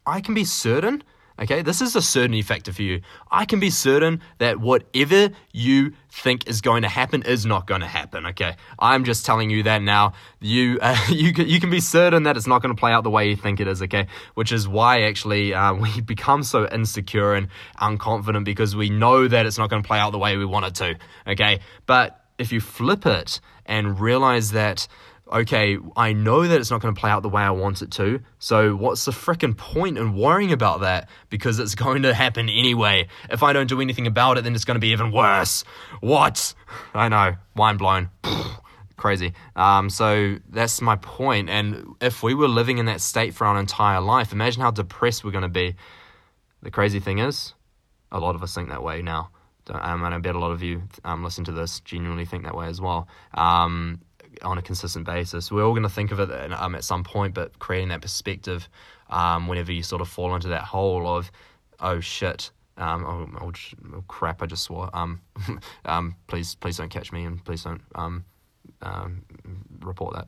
[0.06, 1.04] I can be certain
[1.38, 3.02] Okay, this is a certainty factor for you.
[3.30, 7.82] I can be certain that whatever you think is going to happen is not going
[7.82, 8.26] to happen.
[8.28, 10.14] Okay, I'm just telling you that now.
[10.40, 13.04] You uh, you can, you can be certain that it's not going to play out
[13.04, 13.82] the way you think it is.
[13.82, 17.50] Okay, which is why actually uh, we become so insecure and
[17.82, 20.66] unconfident because we know that it's not going to play out the way we want
[20.66, 20.96] it to.
[21.28, 24.88] Okay, but if you flip it and realize that
[25.32, 27.92] okay, I know that it's not going to play out the way I want it
[27.92, 28.22] to.
[28.40, 31.10] So what's the freaking point in worrying about that?
[31.30, 33.08] Because it's going to happen anyway.
[33.30, 35.64] If I don't do anything about it, then it's going to be even worse.
[36.00, 36.54] What?
[36.94, 38.10] I know, mind blown.
[38.98, 39.34] Crazy.
[39.56, 41.50] Um, so that's my point.
[41.50, 45.24] And if we were living in that state for our entire life, imagine how depressed
[45.24, 45.76] we're going to be.
[46.62, 47.54] The crazy thing is,
[48.12, 49.30] a lot of us think that way now.
[49.70, 52.56] Um, and I bet a lot of you um, listen to this genuinely think that
[52.56, 53.08] way as well.
[53.34, 54.02] Um,
[54.42, 55.52] on a consistent basis.
[55.52, 58.68] We're all going to think of it um, at some point, but creating that perspective
[59.10, 61.32] um, whenever you sort of fall into that hole of,
[61.80, 63.52] oh shit, um, oh, oh,
[63.96, 64.90] oh crap, I just swore.
[64.94, 65.22] Um,
[65.86, 68.26] um, please, please don't catch me, and please don't um,
[68.82, 69.24] um,
[69.82, 70.28] report that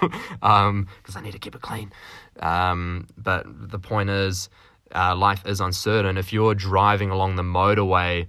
[0.00, 1.92] because um, I need to keep it clean.
[2.40, 4.48] Um, but the point is,
[4.94, 6.16] uh, life is uncertain.
[6.16, 8.28] If you're driving along the motorway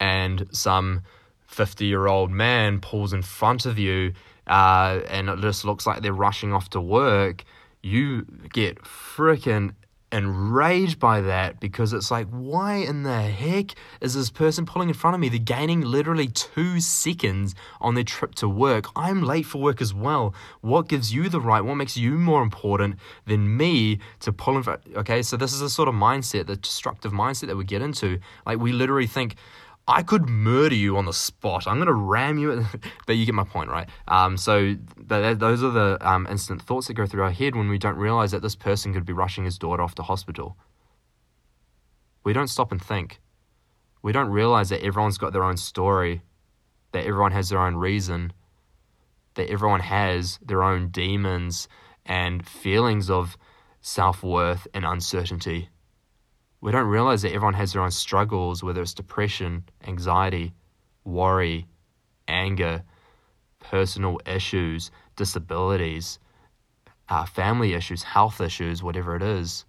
[0.00, 1.02] and some
[1.56, 4.12] 50 year old man pulls in front of you
[4.46, 7.44] uh, and it just looks like they're rushing off to work,
[7.82, 9.74] you get freaking
[10.12, 14.94] enraged by that because it's like, why in the heck is this person pulling in
[14.94, 15.28] front of me?
[15.28, 18.86] They're gaining literally two seconds on their trip to work.
[18.94, 20.34] I'm late for work as well.
[20.60, 21.62] What gives you the right?
[21.62, 24.82] What makes you more important than me to pull in front?
[24.94, 28.20] Okay, so this is a sort of mindset, the destructive mindset that we get into.
[28.44, 29.36] Like, we literally think,
[29.88, 31.66] I could murder you on the spot.
[31.66, 32.66] I'm going to ram you.
[33.06, 33.88] but you get my point, right?
[34.08, 37.78] Um, so those are the um, instant thoughts that go through our head when we
[37.78, 40.56] don't realize that this person could be rushing his daughter off to hospital.
[42.24, 43.20] We don't stop and think.
[44.02, 46.22] We don't realize that everyone's got their own story,
[46.92, 48.32] that everyone has their own reason,
[49.34, 51.68] that everyone has their own demons
[52.04, 53.36] and feelings of
[53.80, 55.68] self worth and uncertainty
[56.66, 60.52] we don't realize that everyone has their own struggles, whether it's depression, anxiety,
[61.04, 61.64] worry,
[62.26, 62.82] anger,
[63.60, 66.18] personal issues, disabilities,
[67.08, 69.64] uh, family issues, health issues, whatever it is.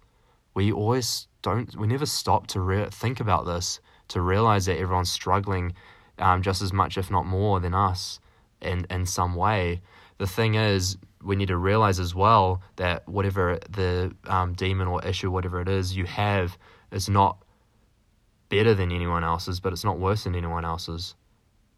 [0.54, 5.12] We always don't, we never stop to re- think about this, to realize that everyone's
[5.12, 5.74] struggling
[6.18, 8.18] um, just as much, if not more, than us
[8.60, 9.82] in, in some way.
[10.16, 15.04] The thing is, we need to realize as well that whatever the um, demon or
[15.04, 16.58] issue, whatever it is, you have
[16.90, 17.38] it's not
[18.48, 21.14] better than anyone else's, but it's not worse than anyone else's.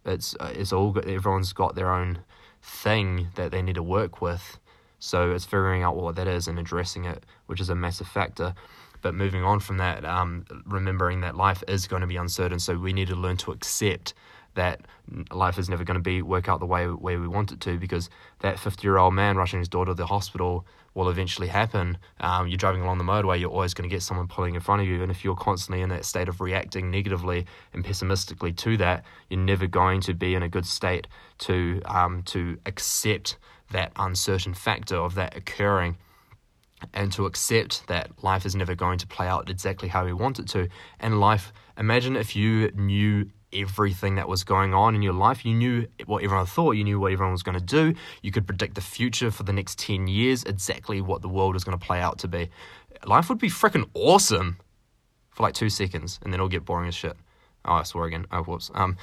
[0.05, 2.21] It's uh, it's all everyone's got their own
[2.63, 4.59] thing that they need to work with.
[4.99, 8.55] So it's figuring out what that is and addressing it, which is a massive factor.
[9.03, 12.77] But moving on from that, um, remembering that life is going to be uncertain, so
[12.77, 14.13] we need to learn to accept
[14.55, 14.81] that
[15.33, 17.79] life is never going to be work out the way way we want it to
[17.79, 21.99] because that 50 year old man rushing his daughter to the hospital will eventually happen.
[22.21, 24.83] Um, you're driving along the motorway, you're always going to get someone pulling in front
[24.83, 25.03] of you.
[25.03, 29.41] And if you're constantly in that state of reacting negatively and pessimistically to that, you're
[29.41, 31.07] never going to be in a good state
[31.39, 33.39] to, um, to accept
[33.71, 35.97] that uncertain factor of that occurring
[36.95, 40.39] and to accept that life is never going to play out exactly how we want
[40.39, 40.69] it to.
[40.99, 45.45] And life, imagine if you knew everything that was going on in your life.
[45.45, 47.95] You knew what everyone thought, you knew what everyone was going to do.
[48.23, 51.65] You could predict the future for the next 10 years, exactly what the world is
[51.65, 52.51] going to play out to be.
[53.05, 54.59] Life would be freaking awesome
[55.31, 57.17] for like two seconds, and then it'll get boring as shit.
[57.65, 58.27] Oh, I swore again.
[58.31, 58.71] Oh, whoops.
[58.75, 58.97] Um,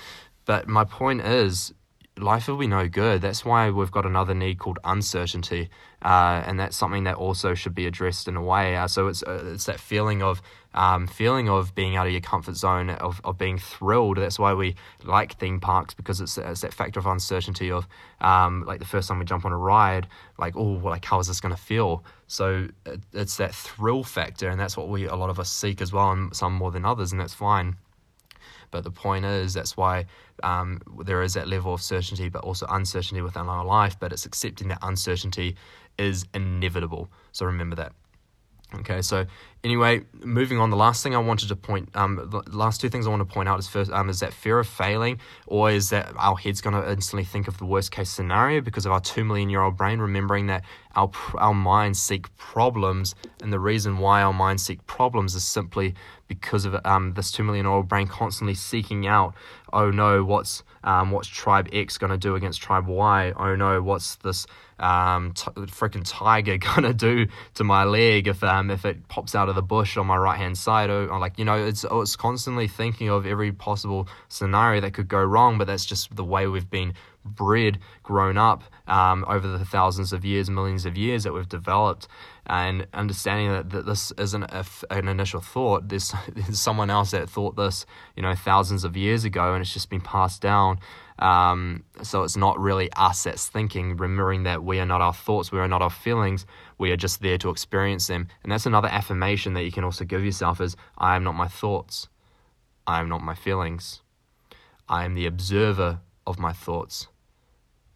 [0.46, 1.74] but my point is,
[2.18, 3.22] life will be no good.
[3.22, 5.70] That's why we've got another need called uncertainty,
[6.02, 8.76] uh, and that's something that also should be addressed in a way.
[8.76, 10.42] Uh, so it's uh, it's that feeling of
[10.74, 14.18] um, feeling of being out of your comfort zone, of, of being thrilled.
[14.18, 17.88] That's why we like theme parks because it's, it's that factor of uncertainty of
[18.22, 21.28] um, like the first time we jump on a ride, like oh, like how is
[21.28, 22.04] this going to feel?
[22.28, 25.82] So it, it's that thrill factor, and that's what we a lot of us seek
[25.82, 27.78] as well, and some more than others, and that's fine.
[28.72, 30.06] But the point is, that's why
[30.44, 34.00] um, there is that level of certainty, but also uncertainty within our life.
[34.00, 35.56] But it's accepting that uncertainty
[35.98, 37.10] is inevitable.
[37.32, 37.94] So remember that.
[38.76, 39.26] Okay, so
[39.64, 40.70] anyway, moving on.
[40.70, 43.34] The last thing I wanted to point, um, the last two things I want to
[43.34, 46.60] point out is first, um, is that fear of failing, or is that our head's
[46.60, 49.62] going to instantly think of the worst case scenario because of our two million year
[49.62, 50.66] old brain, remembering that
[50.98, 55.96] our our minds seek problems, and the reason why our minds seek problems is simply
[56.28, 59.34] because of um, this two million year old brain constantly seeking out,
[59.72, 63.32] oh no, what's um, what's tribe X going to do against tribe Y?
[63.38, 64.46] Oh no, what's this
[64.80, 69.50] um, t- freaking tiger gonna do to my leg if um, if it pops out
[69.50, 70.90] of the bush on my right hand side?
[70.90, 75.08] Or, or, like you know, it's it's constantly thinking of every possible scenario that could
[75.08, 75.58] go wrong.
[75.58, 76.94] But that's just the way we've been
[77.26, 82.08] bred, grown up um, over the thousands of years, millions of years that we've developed.
[82.48, 84.46] And understanding that, that this isn't
[84.90, 85.90] an initial thought.
[85.90, 89.74] There's, there's someone else that thought this, you know, thousands of years ago, and it's
[89.74, 90.80] just been passed down.
[91.20, 95.52] Um, so it's not really us that's thinking, remembering that we are not our thoughts,
[95.52, 96.46] we are not our feelings,
[96.78, 98.28] we are just there to experience them.
[98.44, 101.48] And that's another affirmation that you can also give yourself is I am not my
[101.48, 102.08] thoughts.
[102.86, 104.02] I am not my feelings.
[104.88, 107.08] I am the observer of my thoughts.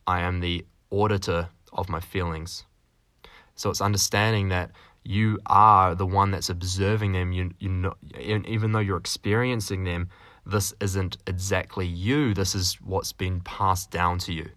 [0.06, 2.66] I am the auditor of my feelings.
[3.62, 4.72] So it's understanding that
[5.04, 7.32] you are the one that's observing them.
[7.32, 10.10] You, you know, even though you're experiencing them,
[10.46, 12.34] this isn't exactly you.
[12.34, 14.50] This is what's been passed down to you.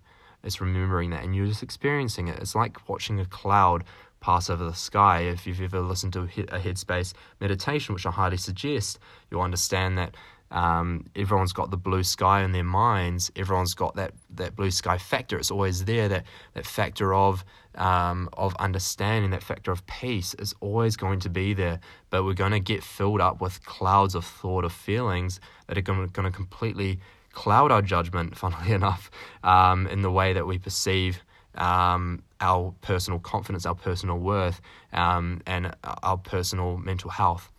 [0.43, 2.39] It's remembering that, and you're just experiencing it.
[2.39, 3.85] It's like watching a cloud
[4.21, 5.21] pass over the sky.
[5.21, 6.27] If you've ever listened to a
[6.59, 8.99] Headspace meditation, which I highly suggest,
[9.31, 10.15] you'll understand that
[10.51, 13.31] um, everyone's got the blue sky in their minds.
[13.35, 15.39] Everyone's got that, that blue sky factor.
[15.39, 16.09] It's always there.
[16.09, 21.29] That that factor of um, of understanding, that factor of peace is always going to
[21.29, 21.81] be there.
[22.11, 25.83] But we're going to get filled up with clouds of thought, of feelings that are
[25.83, 27.01] going to completely
[27.33, 28.37] cloud our judgment.
[28.45, 29.11] Funnily enough,
[29.43, 31.21] um, in the way that we perceive
[31.57, 34.61] um, our personal confidence, our personal worth,
[34.93, 37.51] um, and our personal mental health.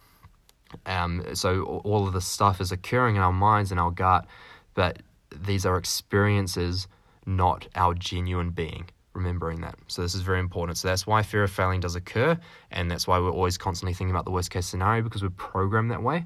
[0.85, 4.25] Um, so all of this stuff is occurring in our minds and our gut,
[4.73, 5.01] but
[5.35, 6.87] these are experiences,
[7.25, 8.89] not our genuine being.
[9.13, 9.75] Remembering that.
[9.87, 10.77] So this is very important.
[10.77, 12.37] So that's why fear of failing does occur,
[12.69, 15.89] and that's why we're always constantly thinking about the worst case scenario because we're programmed
[15.91, 16.25] that way.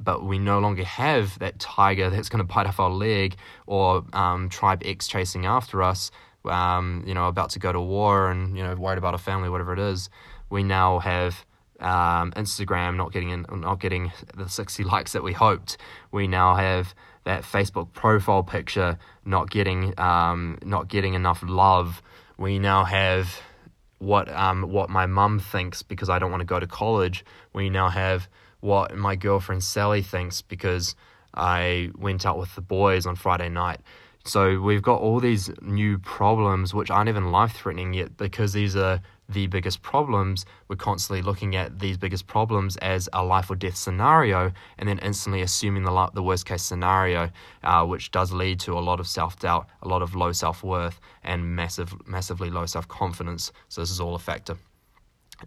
[0.00, 4.06] But we no longer have that tiger that's going to bite off our leg or
[4.14, 6.10] um, tribe X chasing after us.
[6.46, 9.50] Um, you know, about to go to war and you know worried about a family,
[9.50, 10.08] whatever it is.
[10.48, 11.44] We now have
[11.80, 15.76] um, Instagram not getting in, not getting the 60 likes that we hoped.
[16.12, 22.02] We now have that Facebook profile picture not getting um, not getting enough love.
[22.38, 23.40] We now have
[23.98, 27.24] what um, what my mum thinks because I don't want to go to college.
[27.52, 28.28] We now have
[28.60, 30.94] what my girlfriend Sally thinks because
[31.34, 33.80] I went out with the boys on Friday night.
[34.24, 38.76] So we've got all these new problems which aren't even life threatening yet because these
[38.76, 39.00] are
[39.32, 43.76] the biggest problems, we're constantly looking at these biggest problems as a life or death
[43.76, 47.30] scenario and then instantly assuming the, the worst case scenario,
[47.62, 50.62] uh, which does lead to a lot of self doubt, a lot of low self
[50.62, 53.52] worth, and massive, massively low self confidence.
[53.68, 54.56] So, this is all a factor.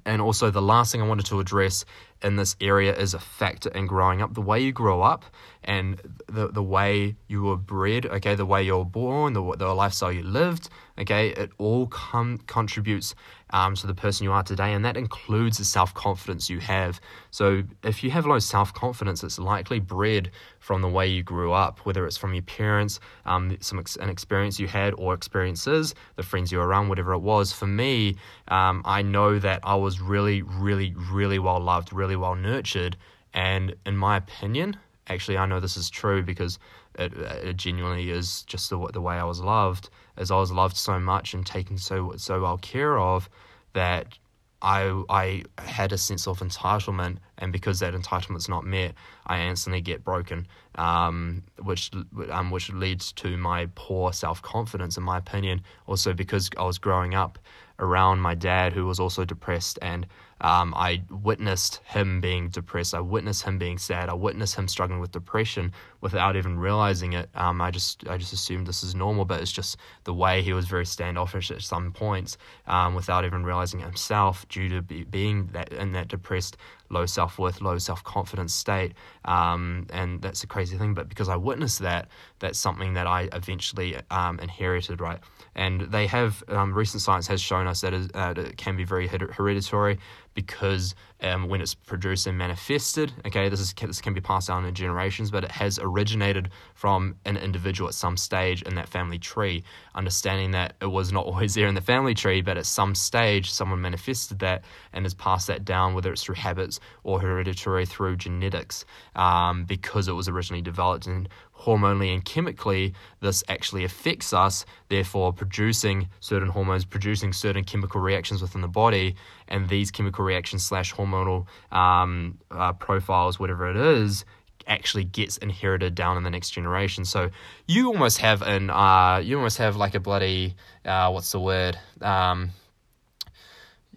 [0.05, 1.85] And also, the last thing I wanted to address
[2.23, 4.33] in this area is a factor in growing up.
[4.33, 5.25] The way you grow up
[5.63, 10.11] and the, the way you were bred, okay, the way you're born, the, the lifestyle
[10.11, 13.15] you lived, okay, it all com- contributes
[13.53, 16.99] um, to the person you are today, and that includes the self confidence you have.
[17.29, 21.53] So, if you have low self confidence, it's likely bred from the way you grew
[21.53, 25.93] up, whether it's from your parents, um, some ex- an experience you had, or experiences,
[26.15, 27.53] the friends you were around, whatever it was.
[27.53, 28.15] For me,
[28.47, 32.97] um, I know that I was really, really, really well loved, really well nurtured,
[33.33, 36.59] and in my opinion, actually, I know this is true because
[36.95, 40.77] it, it genuinely is just the, the way I was loved, as I was loved
[40.77, 43.29] so much and taken so so well care of
[43.73, 44.17] that
[44.63, 48.93] I I had a sense of entitlement, and because that entitlement's not met,
[49.27, 51.91] I instantly get broken, um, which
[52.31, 55.61] um, which leads to my poor self confidence, in my opinion.
[55.85, 57.37] Also because I was growing up
[57.79, 60.07] around my dad, who was also depressed, and
[60.43, 62.93] um, I witnessed him being depressed.
[62.93, 64.09] I witnessed him being sad.
[64.09, 67.29] I witnessed him struggling with depression without even realizing it.
[67.33, 70.51] Um, I just I just assumed this is normal, but it's just the way he
[70.51, 75.05] was very standoffish at some points, um, without even realizing it himself, due to be,
[75.05, 76.57] being that in that depressed,
[76.89, 78.93] low self worth, low self confidence state.
[79.23, 83.29] Um, and that's a crazy thing, but because I witnessed that, that's something that I
[83.31, 85.19] eventually um, inherited, right?
[85.55, 89.07] And they have um, recent science has shown us that uh, it can be very
[89.07, 89.99] hereditary
[90.33, 94.65] because um, when it's produced and manifested, okay, this is this can be passed down
[94.65, 99.17] in generations, but it has originated from an individual at some stage in that family
[99.17, 99.63] tree.
[99.95, 103.51] Understanding that it was not always there in the family tree, but at some stage
[103.51, 108.17] someone manifested that and has passed that down, whether it's through habits or hereditary through
[108.17, 111.27] genetics, um, because it was originally developed in
[111.63, 118.41] hormonally and chemically, this actually affects us, therefore producing certain hormones, producing certain chemical reactions
[118.41, 119.15] within the body,
[119.47, 124.25] and these chemical reactions slash hormonal um, uh, profiles, whatever it is,
[124.67, 127.05] actually gets inherited down in the next generation.
[127.05, 127.29] So
[127.67, 130.55] you almost have an, uh, you almost have like a bloody,
[130.85, 131.77] uh, what's the word?
[132.01, 132.51] Um,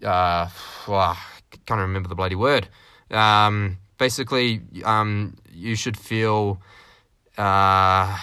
[0.02, 0.48] uh,
[0.86, 1.16] well,
[1.66, 2.68] can't remember the bloody word.
[3.10, 6.60] Um, basically, um, you should feel
[7.38, 8.16] uh,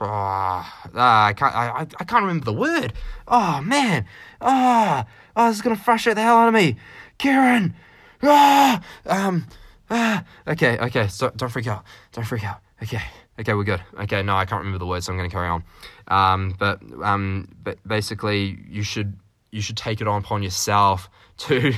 [0.00, 0.64] oh,
[0.94, 1.54] I can't.
[1.54, 2.92] I, I can't remember the word.
[3.26, 4.06] Oh man.
[4.40, 5.04] Oh,
[5.36, 6.76] oh, this is gonna frustrate the hell out of me.
[7.18, 7.74] Kieran,
[8.22, 9.46] ah, um,
[9.90, 10.24] ah.
[10.46, 11.08] Okay, okay.
[11.08, 11.84] So don't freak out.
[12.12, 12.60] Don't freak out.
[12.82, 13.02] Okay,
[13.40, 13.82] okay, we're good.
[14.00, 15.64] Okay, no, I can't remember the words, so I'm going to carry on.
[16.08, 19.18] Um, but um, but basically, you should
[19.50, 21.08] you should take it on upon yourself
[21.38, 21.72] to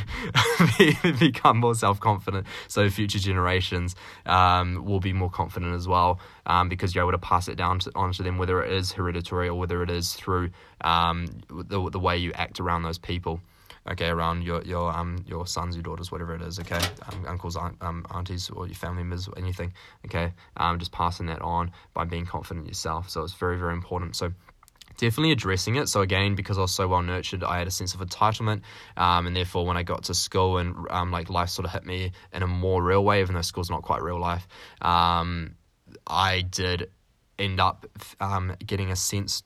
[1.18, 2.46] become more self confident.
[2.68, 3.94] So future generations
[4.26, 7.78] um, will be more confident as well um, because you're able to pass it down
[7.80, 12.00] to, onto them, whether it is hereditary or whether it is through um, the, the
[12.00, 13.40] way you act around those people.
[13.88, 16.58] Okay, around your your um your sons, your daughters, whatever it is.
[16.58, 19.72] Okay, um, uncles, aunt, um, aunties, or your family members, or anything.
[20.06, 23.08] Okay, um, just passing that on by being confident yourself.
[23.08, 24.16] So it's very very important.
[24.16, 24.32] So
[24.98, 25.88] definitely addressing it.
[25.88, 28.62] So again, because I was so well nurtured, I had a sense of entitlement,
[28.96, 31.86] um, and therefore when I got to school and um, like life sort of hit
[31.86, 34.46] me in a more real way, even though school's not quite real life,
[34.82, 35.54] um,
[36.06, 36.90] I did
[37.38, 37.86] end up
[38.20, 39.42] um, getting a sense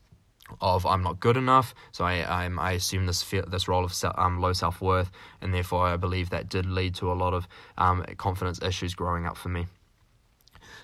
[0.61, 4.39] of I'm not good enough, so I I'm, I assume this this role of um,
[4.39, 8.05] low self worth, and therefore I believe that did lead to a lot of um,
[8.17, 9.65] confidence issues growing up for me.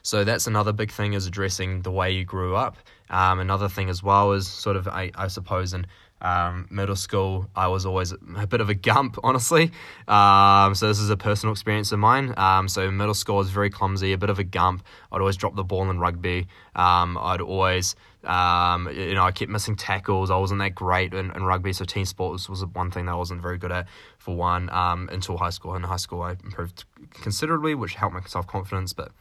[0.03, 2.77] So that's another big thing is addressing the way you grew up.
[3.09, 5.85] Um, another thing as well is sort of, I, I suppose, in
[6.21, 9.71] um, middle school, I was always a bit of a gump, honestly.
[10.07, 12.33] Um, so this is a personal experience of mine.
[12.37, 14.83] Um, so middle school was very clumsy, a bit of a gump.
[15.11, 16.47] I'd always drop the ball in rugby.
[16.75, 20.29] Um, I'd always, um, you know, I kept missing tackles.
[20.29, 23.15] I wasn't that great in, in rugby, so team sports was one thing that I
[23.15, 25.75] wasn't very good at for one um, until high school.
[25.75, 26.85] In high school, I improved
[27.21, 28.93] considerably, which helped my self confidence.
[28.93, 29.11] But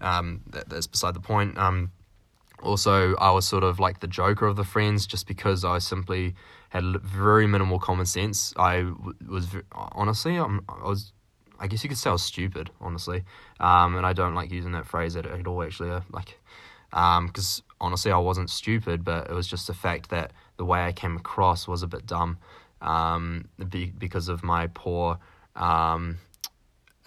[0.00, 1.92] that, that's beside the point Um,
[2.62, 6.34] also I was sort of like the joker of the friends just because I simply
[6.70, 8.52] had very minimal common sense.
[8.56, 8.90] I
[9.26, 11.12] was honestly I'm, I was
[11.60, 13.24] I guess you could say I was stupid honestly,
[13.60, 16.38] um, and I don't like using that phrase at, at all actually like
[16.90, 20.84] because um, honestly I wasn't stupid, but it was just the fact that the way
[20.84, 22.38] I came across was a bit dumb
[22.80, 25.18] um, be, because of my poor
[25.56, 26.18] um,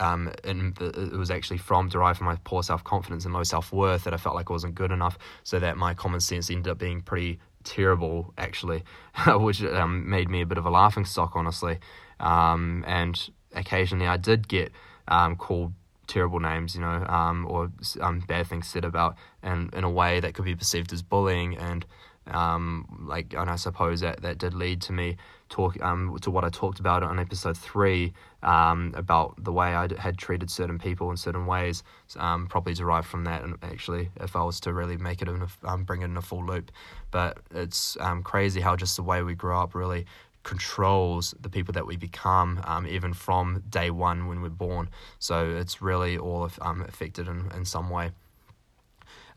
[0.01, 3.71] um, and it was actually from derived from my poor self confidence and low self
[3.71, 6.71] worth that I felt like I wasn't good enough, so that my common sense ended
[6.71, 8.83] up being pretty terrible actually,
[9.27, 11.79] which um, made me a bit of a laughing stock honestly.
[12.19, 14.71] Um, and occasionally I did get
[15.07, 15.73] um, called
[16.07, 17.71] terrible names, you know, um, or
[18.01, 21.57] um, bad things said about, and in a way that could be perceived as bullying
[21.57, 21.85] and
[22.27, 25.17] um, like, and I suppose that that did lead to me
[25.49, 29.87] talk um, to what I talked about on episode three um, about the way I
[29.99, 31.83] had treated certain people in certain ways,
[32.17, 33.43] um, probably derived from that.
[33.43, 36.17] And actually, if I was to really make it in a, um, bring it in
[36.17, 36.71] a full loop,
[37.09, 40.05] but it's um, crazy how just the way we grow up really
[40.43, 44.89] controls the people that we become, um, even from day one when we're born.
[45.19, 48.11] So it's really all um, affected in, in some way.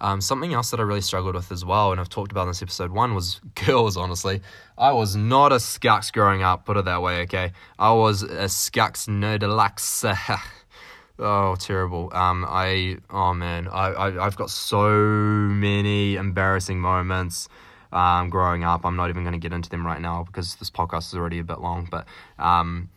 [0.00, 2.48] Um, something else that I really struggled with as well, and I've talked about in
[2.48, 4.40] this episode one, was girls, honestly.
[4.76, 7.52] I was not a skux growing up, put it that way, okay?
[7.78, 10.40] I was a skux nerdalux.
[11.18, 12.10] oh, terrible.
[12.12, 17.48] Um, I, oh man, I, I, I've got so many embarrassing moments.
[17.94, 20.68] Um, growing up, I'm not even going to get into them right now because this
[20.68, 21.88] podcast is already a bit long.
[21.90, 22.06] But
[22.38, 22.90] um,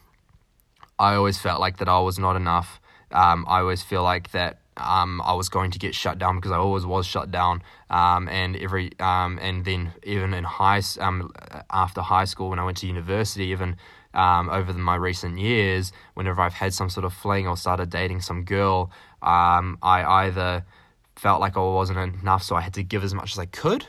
[0.98, 2.82] I always felt like that I was not enough.
[3.12, 6.52] Um, I always feel like that um, I was going to get shut down because
[6.52, 7.62] I always was shut down.
[7.90, 11.32] Um, and every um, and then even in high um,
[11.70, 13.76] after high school when I went to university, even
[14.14, 17.90] um, over the, my recent years, whenever I've had some sort of fling or started
[17.90, 18.92] dating some girl,
[19.22, 20.66] um, I either
[21.16, 23.86] felt like I wasn't enough, so I had to give as much as I could.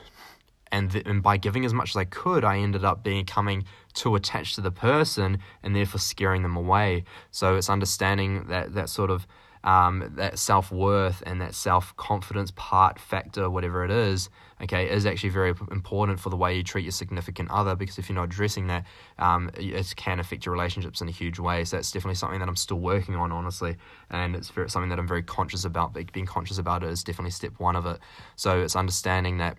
[0.71, 3.65] And, th- and by giving as much as I could, I ended up becoming
[3.95, 7.05] too attached to the person and therefore scaring them away.
[7.31, 9.27] So it's understanding that that sort of
[9.65, 14.31] um, that self worth and that self confidence part factor, whatever it is,
[14.63, 17.75] okay, is actually very important for the way you treat your significant other.
[17.75, 18.85] Because if you're not addressing that,
[19.19, 21.65] um, it can affect your relationships in a huge way.
[21.65, 23.77] So that's definitely something that I'm still working on, honestly,
[24.11, 25.97] and it's something that I'm very conscious about.
[26.13, 27.99] Being conscious about it is definitely step one of it.
[28.37, 29.59] So it's understanding that.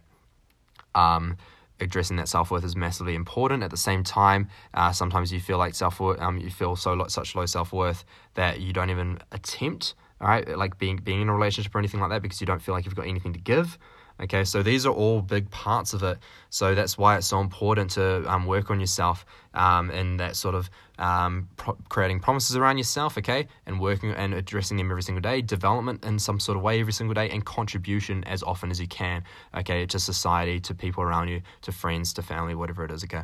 [0.95, 1.37] Um,
[1.81, 3.63] addressing that self worth is massively important.
[3.63, 7.05] At the same time, uh, sometimes you feel like self worth, um, you feel so
[7.07, 8.03] such low self worth
[8.35, 11.99] that you don't even attempt, all right, like being being in a relationship or anything
[11.99, 13.77] like that because you don't feel like you've got anything to give.
[14.21, 16.17] Okay, so these are all big parts of it.
[16.49, 20.55] So that's why it's so important to um, work on yourself um, and that sort
[20.55, 25.21] of um, pro- creating promises around yourself, okay, and working and addressing them every single
[25.21, 28.79] day, development in some sort of way every single day, and contribution as often as
[28.81, 29.23] you can,
[29.55, 33.23] okay, to society, to people around you, to friends, to family, whatever it is, okay.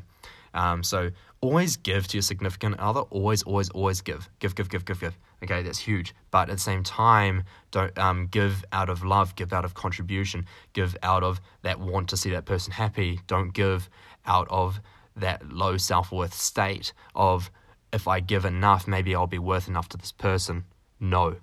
[0.55, 3.01] Um, so always give to your significant other.
[3.01, 4.29] Always, always, always give.
[4.39, 5.17] Give, give, give, give, give.
[5.43, 6.15] Okay, that's huge.
[6.31, 10.45] But at the same time, don't um, give out of love, give out of contribution,
[10.73, 13.19] give out of that want to see that person happy.
[13.27, 13.89] Don't give
[14.25, 14.79] out of
[15.15, 17.51] that low self worth state of
[17.93, 20.65] if I give enough, maybe I'll be worth enough to this person.
[20.99, 21.35] No.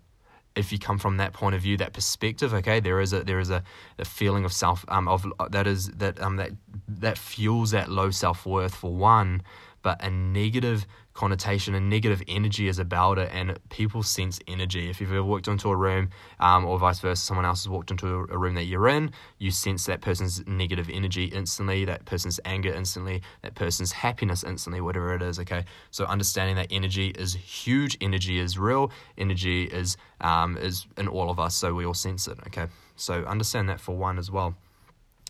[0.55, 3.41] If you come from that point of view, that perspective, okay, there is a there
[3.41, 3.63] is a,
[3.99, 6.51] a feeling of self um of that is that um that
[6.89, 9.43] that fuels that low self worth for one,
[9.83, 14.89] but a negative connotation and negative energy is about it, and people sense energy.
[14.89, 16.11] If you've ever walked into a room,
[16.41, 19.51] um, or vice versa, someone else has walked into a room that you're in, you
[19.51, 25.15] sense that person's negative energy instantly, that person's anger instantly, that person's happiness instantly, whatever
[25.15, 25.39] it is.
[25.39, 31.09] Okay, so understanding that energy is huge, energy is real, energy is um, is in
[31.09, 32.39] all of us, so we all sense it.
[32.49, 34.57] Okay, so understand that for one as well.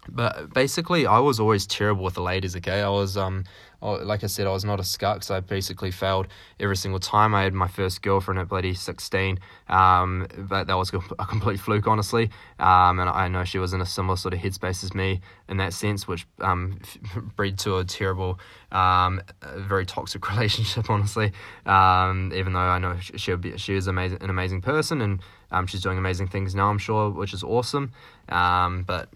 [0.09, 2.57] But basically, I was always terrible with the ladies.
[2.57, 3.45] Okay, I was um,
[3.83, 6.29] like I said, I was not a scuck, so I basically failed
[6.61, 7.35] every single time.
[7.35, 9.39] I had my first girlfriend at bloody sixteen,
[9.69, 12.31] um, but that was a complete fluke, honestly.
[12.59, 15.57] Um, and I know she was in a similar sort of headspace as me in
[15.57, 16.81] that sense, which um,
[17.37, 18.39] bred to a terrible,
[18.71, 19.21] um,
[19.57, 21.33] very toxic relationship, honestly.
[21.67, 25.67] Um, even though I know she be, she is amazing, an amazing person, and um,
[25.67, 27.93] she's doing amazing things now, I'm sure, which is awesome.
[28.29, 29.09] Um, but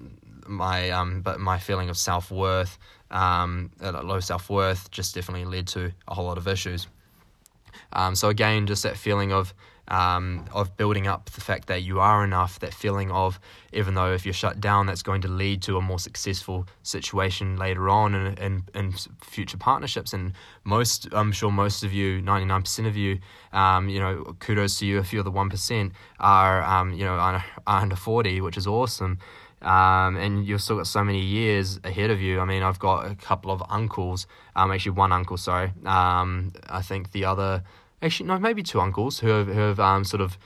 [0.48, 2.78] my um, but my feeling of self worth,
[3.10, 6.86] um, low self worth, just definitely led to a whole lot of issues.
[7.92, 9.54] Um, so again, just that feeling of
[9.88, 13.38] um, of building up the fact that you are enough, that feeling of
[13.76, 17.56] even though if you're shut down, that's going to lead to a more successful situation
[17.56, 20.14] later on in, in, in future partnerships.
[20.14, 20.32] And
[20.64, 23.18] most, I'm sure most of you, 99% of you,
[23.52, 27.96] um, you know, kudos to you if you're the 1%, are, um, you know, under
[27.96, 29.18] 40, which is awesome.
[29.62, 32.40] Um, and you've still got so many years ahead of you.
[32.40, 35.72] I mean, I've got a couple of uncles, um, actually one uncle, sorry.
[35.84, 37.62] Um, I think the other,
[38.02, 40.38] actually no, maybe two uncles who have, who have um, sort of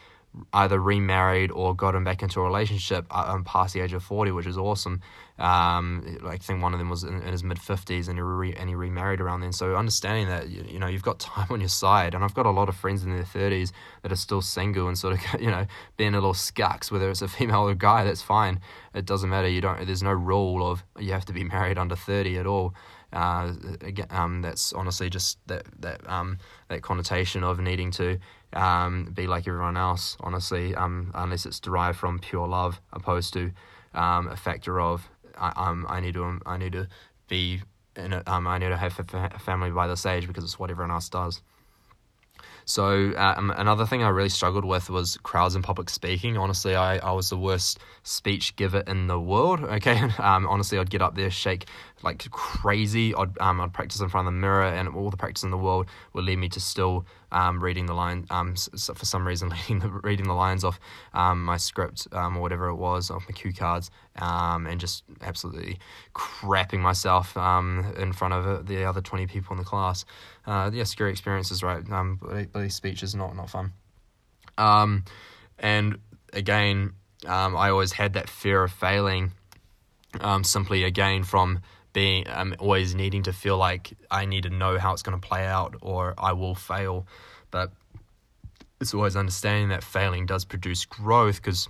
[0.52, 4.46] either remarried or gotten back into a relationship um, past the age of 40, which
[4.46, 5.00] is awesome.
[5.40, 8.54] Um, I think one of them was in, in his mid 50s and he, re,
[8.54, 9.52] and he remarried around then.
[9.52, 12.14] So understanding that, you, you, know, you've got time on your side.
[12.14, 13.72] And I've got a lot of friends in their 30s
[14.02, 15.66] that are still single and sort of, you know,
[15.96, 18.60] being a little scucks, whether it's a female or a guy, that's fine.
[18.94, 19.48] It doesn't matter.
[19.48, 22.74] You don't, there's no rule of you have to be married under 30 at all.
[23.12, 26.38] Uh, again, um, that's honestly just that, that, um,
[26.68, 28.18] that connotation of needing to,
[28.52, 33.50] um, be like everyone else, honestly, um, unless it's derived from pure love, opposed to
[33.94, 35.08] um, a factor of
[35.40, 36.88] I, um, I need to I need to
[37.28, 37.62] be
[37.96, 40.70] in a, um, I need to have a family by this age because it's what
[40.70, 41.42] everyone else does.
[42.64, 46.36] So um, another thing I really struggled with was crowds and public speaking.
[46.36, 49.60] Honestly, I, I was the worst speech giver in the world.
[49.80, 51.66] Okay, um, honestly, I'd get up there, shake
[52.02, 53.14] like crazy.
[53.14, 55.56] I'd um, I'd practice in front of the mirror, and all the practice in the
[55.56, 58.26] world would lead me to still um, reading the line.
[58.30, 60.80] Um, so for some reason, reading the reading the lines off
[61.14, 65.04] um, my script um, or whatever it was off my cue cards, um, and just
[65.22, 65.78] absolutely
[66.14, 70.04] crapping myself um, in front of uh, the other twenty people in the class.
[70.46, 71.88] Uh, yeah, scary experiences, right?
[71.90, 73.72] Um, but, but speech is not not fun.
[74.58, 75.04] Um,
[75.58, 75.98] and
[76.32, 76.92] again,
[77.26, 79.32] um, I always had that fear of failing.
[80.20, 81.60] Um, simply again from
[81.92, 85.26] being um, always needing to feel like I need to know how it's going to
[85.26, 87.06] play out or I will fail.
[87.50, 87.72] But
[88.80, 91.68] it's always understanding that failing does produce growth because,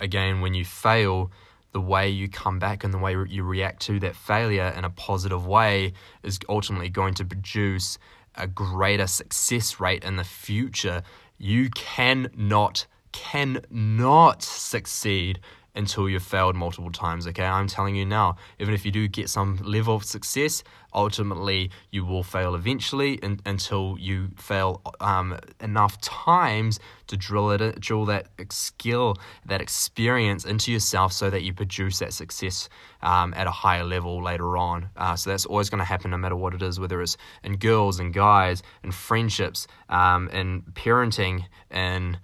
[0.00, 1.30] again, when you fail,
[1.72, 4.90] the way you come back and the way you react to that failure in a
[4.90, 7.98] positive way is ultimately going to produce
[8.34, 11.02] a greater success rate in the future.
[11.38, 15.38] You cannot, cannot succeed
[15.74, 17.26] until you've failed multiple times.
[17.26, 20.62] Okay, I'm telling you now, even if you do get some level of success,
[20.92, 27.80] ultimately you will fail eventually in, until you fail um, enough times to drill it,
[27.80, 29.16] drill that skill,
[29.46, 32.68] that experience into yourself, so that you produce that success
[33.02, 34.88] um, at a higher level later on.
[34.96, 37.56] Uh, so that's always going to happen, no matter what it is, whether it's in
[37.56, 42.18] girls and guys, in friendships, um, in parenting, and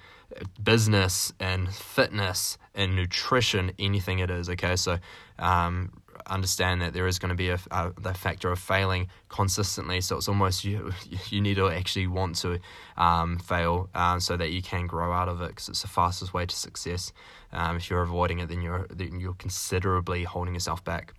[0.63, 4.49] business and fitness and nutrition, anything it is.
[4.51, 4.99] Okay, so
[5.39, 5.91] um,
[6.27, 10.01] understand that there is going to be a, a, the factor of failing consistently.
[10.01, 10.93] So it's almost you
[11.29, 12.61] you need to actually want to
[12.97, 16.35] um, fail um, so that you can grow out of it because it's the fastest
[16.35, 17.13] way to success.
[17.53, 21.15] Um, if you're avoiding it, then you're then you're considerably holding yourself back.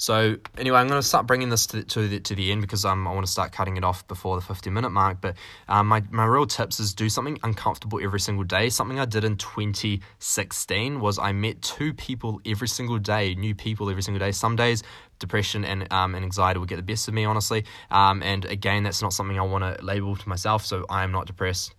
[0.00, 2.84] So anyway, I'm going to start bringing this to, to the to the end because
[2.84, 5.20] um, I want to start cutting it off before the 50 minute mark.
[5.20, 5.34] But
[5.68, 8.68] um, my my real tips is do something uncomfortable every single day.
[8.70, 13.90] Something I did in 2016 was I met two people every single day, new people
[13.90, 14.30] every single day.
[14.30, 14.84] Some days
[15.18, 17.64] depression and um, and anxiety will get the best of me, honestly.
[17.90, 20.64] Um, and again, that's not something I want to label to myself.
[20.64, 21.74] So I am not depressed.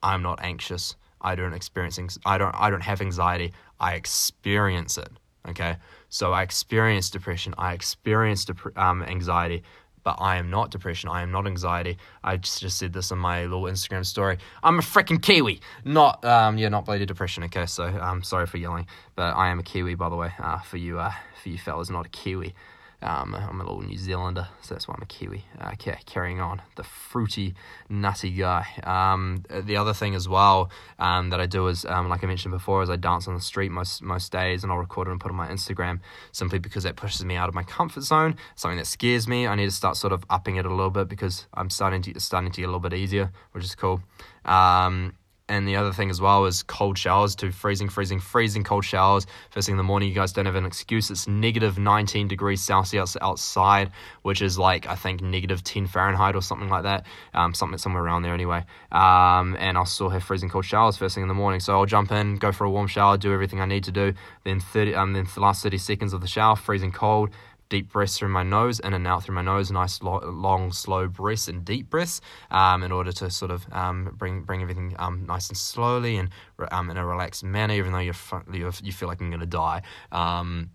[0.00, 0.94] I'm not anxious.
[1.20, 2.18] I don't experience.
[2.24, 2.54] I don't.
[2.54, 3.52] I don't have anxiety.
[3.80, 5.08] I experience it.
[5.48, 5.76] Okay.
[6.08, 9.62] So I experienced depression, I experienced um, anxiety,
[10.04, 11.10] but I am not depression.
[11.10, 11.98] I am not anxiety.
[12.24, 14.38] I just, just said this in my little Instagram story.
[14.62, 17.44] I'm a freaking Kiwi, not um yeah, not bloody depression.
[17.44, 18.86] Okay, so I'm um, sorry for yelling,
[19.16, 20.32] but I am a Kiwi by the way.
[20.38, 22.54] Uh, for you uh, for you fellas, not a Kiwi.
[23.00, 25.44] Um, I'm a little New Zealander, so that's why I'm a Kiwi.
[25.60, 27.54] Uh, okay, carrying on, the fruity,
[27.88, 28.66] nutty guy.
[28.82, 32.52] Um, the other thing as well um, that I do is, um, like I mentioned
[32.52, 35.20] before, is I dance on the street most most days, and I'll record it and
[35.20, 36.00] put it on my Instagram
[36.32, 38.36] simply because that pushes me out of my comfort zone.
[38.56, 39.46] Something that scares me.
[39.46, 42.18] I need to start sort of upping it a little bit because I'm starting to
[42.20, 44.02] starting to get a little bit easier, which is cool.
[44.44, 45.14] Um,
[45.48, 49.26] and the other thing as well is cold showers to freezing, freezing, freezing cold showers.
[49.50, 51.10] First thing in the morning, you guys don't have an excuse.
[51.10, 53.90] It's negative 19 degrees Celsius outside,
[54.22, 57.06] which is like, I think, negative 10 Fahrenheit or something like that.
[57.34, 58.64] Um, something somewhere around there anyway.
[58.92, 61.60] Um, and I'll still have freezing cold showers first thing in the morning.
[61.60, 64.12] So I'll jump in, go for a warm shower, do everything I need to do.
[64.44, 67.30] Then 30, um, then the last 30 seconds of the shower, freezing cold
[67.68, 71.48] deep breaths through my nose, in and out through my nose, nice long, slow breaths
[71.48, 75.48] and deep breaths, um, in order to sort of um, bring bring everything um, nice
[75.48, 76.30] and slowly and
[76.70, 78.14] um, in a relaxed manner, even though you're,
[78.52, 79.82] you're you feel like I'm going to die.
[80.12, 80.70] Um,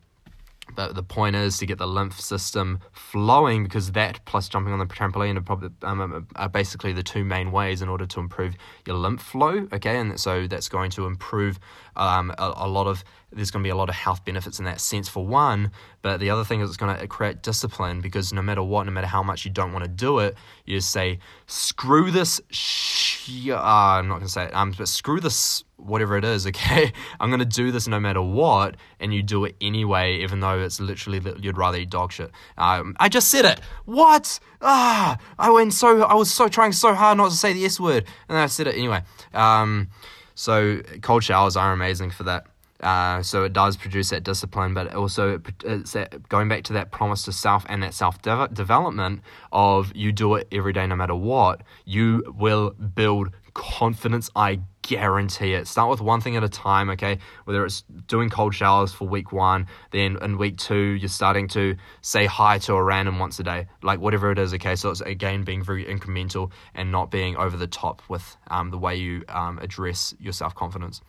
[0.75, 4.79] but the point is to get the lymph system flowing because that plus jumping on
[4.79, 8.55] the trampoline are probably um, are basically the two main ways in order to improve
[8.87, 9.67] your lymph flow.
[9.73, 11.59] Okay, and so that's going to improve
[11.95, 14.65] um, a, a, lot of there's going to be a lot of health benefits in
[14.65, 15.71] that sense for one.
[16.01, 18.91] But the other thing is it's going to create discipline because no matter what, no
[18.91, 20.35] matter how much you don't want to do it,
[20.65, 22.41] you just say screw this.
[22.49, 26.47] Sh- uh, I'm not going to say it, um, but screw this whatever it is,
[26.47, 26.91] okay?
[27.19, 30.59] I'm going to do this no matter what, and you do it anyway, even though
[30.59, 32.31] it's literally you'd rather eat dog shit.
[32.57, 33.61] Um, I just said it.
[33.85, 34.39] What?
[34.61, 37.79] Ah, I went so, I was so trying so hard not to say the S
[37.79, 39.01] word, and I said it anyway.
[39.33, 39.89] Um,
[40.35, 42.45] so cold showers are amazing for that.
[42.79, 46.91] Uh, so it does produce that discipline, but also it's that, going back to that
[46.91, 49.21] promise to self and that self development
[49.53, 54.29] of you do it every day no matter what, you will build confidence.
[54.35, 55.67] I guarantee it.
[55.67, 57.17] Start with one thing at a time, okay?
[57.45, 61.75] Whether it's doing cold showers for week one, then in week two, you're starting to
[62.01, 64.75] say hi to a random once a day, like whatever it is, okay?
[64.75, 68.77] So it's again being very incremental and not being over the top with um, the
[68.77, 71.01] way you um, address your self confidence.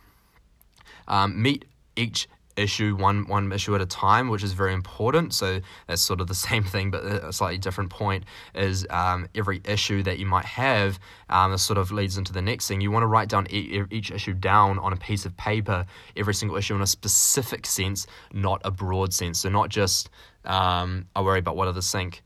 [1.07, 1.65] Um, meet
[1.95, 2.27] each
[2.57, 5.33] issue one one issue at a time, which is very important.
[5.33, 9.61] So that's sort of the same thing, but a slightly different point is um, every
[9.65, 10.99] issue that you might have.
[11.29, 12.81] Um, this sort of leads into the next thing.
[12.81, 15.85] You want to write down e- each issue down on a piece of paper,
[16.15, 19.39] every single issue in a specific sense, not a broad sense.
[19.39, 20.09] So not just
[20.45, 22.23] um, I worry about what others think.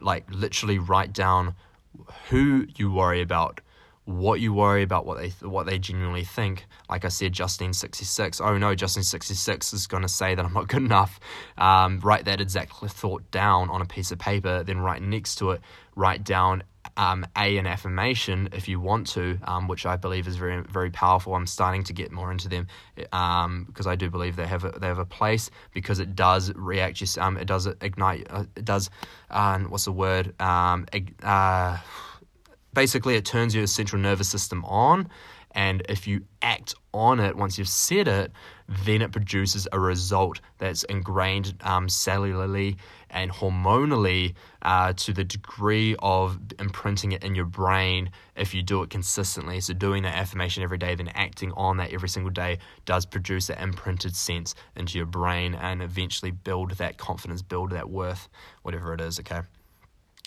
[0.00, 1.54] Like literally write down
[2.28, 3.60] who you worry about
[4.06, 6.66] what you worry about, what they what they genuinely think.
[6.90, 8.40] Like I said, Justine sixty six.
[8.40, 11.18] Oh no, Justine sixty six is going to say that I'm not good enough.
[11.56, 14.62] Um, write that exact thought down on a piece of paper.
[14.62, 15.62] Then right next to it,
[15.96, 16.64] write down
[16.96, 20.90] um, a an affirmation if you want to, um, which I believe is very very
[20.90, 21.34] powerful.
[21.34, 22.66] I'm starting to get more into them
[23.12, 26.52] um, because I do believe they have a, they have a place because it does
[26.54, 26.96] react.
[26.96, 28.26] Just um, it does ignite.
[28.28, 28.90] Uh, it does.
[29.30, 30.38] Uh, what's the word?
[30.40, 30.86] Um,
[31.22, 31.78] uh,
[32.74, 35.08] basically it turns your central nervous system on
[35.52, 38.32] and if you act on it once you've said it
[38.68, 42.76] then it produces a result that's ingrained um, cellularly
[43.10, 48.82] and hormonally uh, to the degree of imprinting it in your brain if you do
[48.82, 49.60] it consistently.
[49.60, 53.46] So doing that affirmation every day then acting on that every single day does produce
[53.46, 58.28] that imprinted sense into your brain and eventually build that confidence build that worth
[58.62, 59.40] whatever it is okay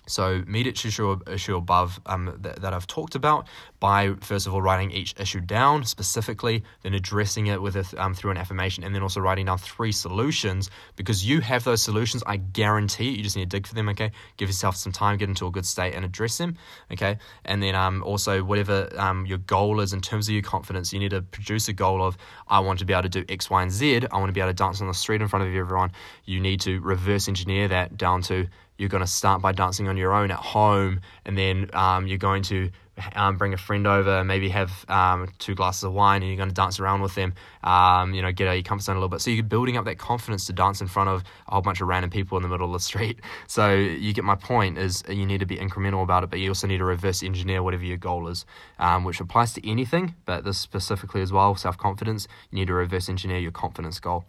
[0.08, 3.48] so meet each issue, issue above um, that, that, I've talked about
[3.80, 8.14] by first of all writing each issue down specifically, then addressing it with a, um,
[8.14, 12.24] through an affirmation, and then also writing down three solutions because you have those solutions.
[12.26, 13.90] I guarantee you, you just need to dig for them.
[13.90, 16.58] Okay, give yourself some time, get into a good state, and address them.
[16.92, 20.94] Okay, and then um, also whatever um, your goal is in terms of your confidence,
[20.94, 23.50] you need to produce a goal of I want to be able to do X,
[23.50, 24.08] Y, and Z.
[24.12, 25.92] I want to be able to dance on the street in front of everyone.
[26.26, 28.48] You need to reverse engineer that down to
[28.78, 32.18] you're going to start by dancing on your own at home, and then um, you're
[32.18, 32.70] going to
[33.16, 36.50] um, bring a friend over, maybe have um, two glasses of wine, and you're going
[36.50, 37.34] to dance around with them.
[37.64, 39.22] Um, you know, get out your comfort zone a little bit.
[39.22, 41.88] So you're building up that confidence to dance in front of a whole bunch of
[41.88, 43.20] random people in the middle of the street.
[43.48, 44.78] So you get my point.
[44.78, 47.64] Is you need to be incremental about it, but you also need to reverse engineer
[47.64, 48.46] whatever your goal is,
[48.80, 51.56] um, which applies to anything, but this specifically as well.
[51.56, 52.28] Self confidence.
[52.52, 54.26] You need to reverse engineer your confidence goal.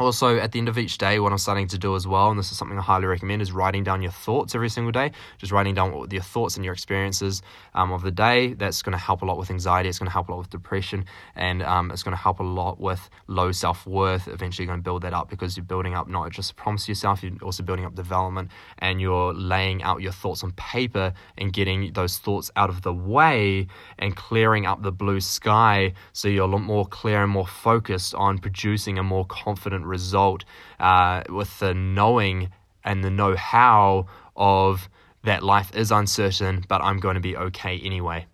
[0.00, 2.38] Also, at the end of each day, what I'm starting to do as well, and
[2.38, 5.12] this is something I highly recommend, is writing down your thoughts every single day.
[5.36, 7.42] Just writing down your thoughts and your experiences
[7.74, 8.54] um, of the day.
[8.54, 9.90] That's going to help a lot with anxiety.
[9.90, 11.04] It's going to help a lot with depression,
[11.36, 14.26] and um, it's going to help a lot with low self worth.
[14.26, 16.92] Eventually, you're going to build that up because you're building up not just promise to
[16.92, 21.52] yourself, you're also building up development, and you're laying out your thoughts on paper and
[21.52, 23.66] getting those thoughts out of the way
[23.98, 28.14] and clearing up the blue sky so you're a lot more clear and more focused
[28.14, 30.44] on producing a more confident result
[30.78, 32.50] uh, with the knowing
[32.84, 34.88] and the know how of
[35.22, 38.26] that life is uncertain, but I'm going to be okay anyway.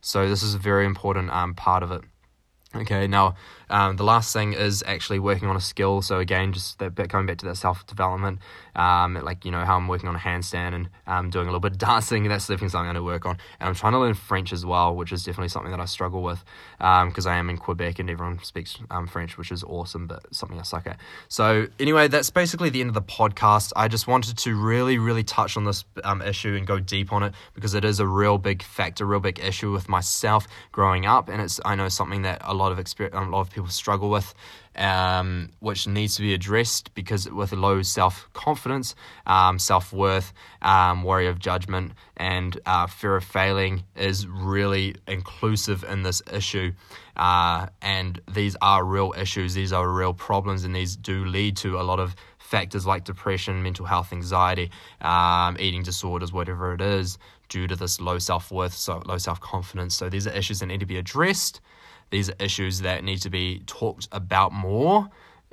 [0.00, 2.02] So, this is a very important um, part of it.
[2.74, 3.34] Okay, now
[3.70, 6.02] um, the last thing is actually working on a skill.
[6.02, 8.38] So again, just that bit, going back to that self development,
[8.76, 11.60] um, like you know how I'm working on a handstand and um, doing a little
[11.60, 12.28] bit of dancing.
[12.28, 13.38] That's definitely something I'm going to work on.
[13.60, 16.22] And I'm trying to learn French as well, which is definitely something that I struggle
[16.22, 16.44] with
[16.78, 20.22] because um, I am in Quebec and everyone speaks um, French, which is awesome, but
[20.34, 20.98] something I suck at.
[21.28, 23.72] So anyway, that's basically the end of the podcast.
[23.76, 27.22] I just wanted to really, really touch on this um, issue and go deep on
[27.22, 31.28] it because it is a real big factor, real big issue with myself growing up,
[31.28, 34.10] and it's I know something that a lot of experience, a lot of people struggle
[34.10, 34.34] with,
[34.76, 38.94] um, which needs to be addressed because with low self confidence,
[39.26, 40.32] um, self worth,
[40.62, 46.72] um, worry of judgment, and uh, fear of failing is really inclusive in this issue.
[47.16, 51.78] Uh, and these are real issues, these are real problems, and these do lead to
[51.80, 54.70] a lot of factors like depression, mental health, anxiety,
[55.02, 59.40] um, eating disorders, whatever it is, due to this low self worth, so low self
[59.40, 59.94] confidence.
[59.94, 61.60] So these are issues that need to be addressed.
[62.10, 65.08] These are issues that need to be talked about more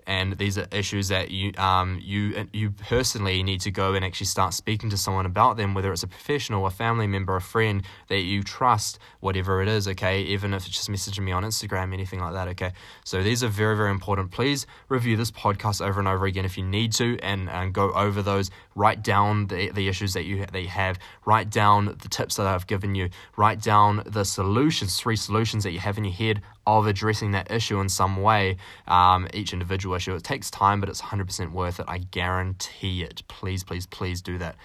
[0.08, 4.28] and these are issues that you um, you you personally need to go and actually
[4.28, 7.84] start speaking to someone about them, whether it's a professional, a family member, a friend
[8.08, 9.88] that you trust, whatever it is.
[9.88, 12.48] Okay, even if it's just messaging me on Instagram, anything like that.
[12.50, 12.72] Okay,
[13.04, 14.32] so these are very very important.
[14.32, 17.92] Please review this podcast over and over again if you need to, and, and go
[17.92, 18.52] over those.
[18.76, 21.00] Write down the, the issues that you that you have.
[21.26, 23.10] Write down the tips that I've given you.
[23.38, 27.52] Write down the solutions, three solutions that you have in your head of addressing that
[27.52, 28.58] issue in some way,
[28.88, 30.16] um, each individual issue.
[30.16, 31.86] It takes time, but it's 100% worth it.
[31.88, 33.24] I guarantee it.
[33.28, 34.56] Please, please, please do that.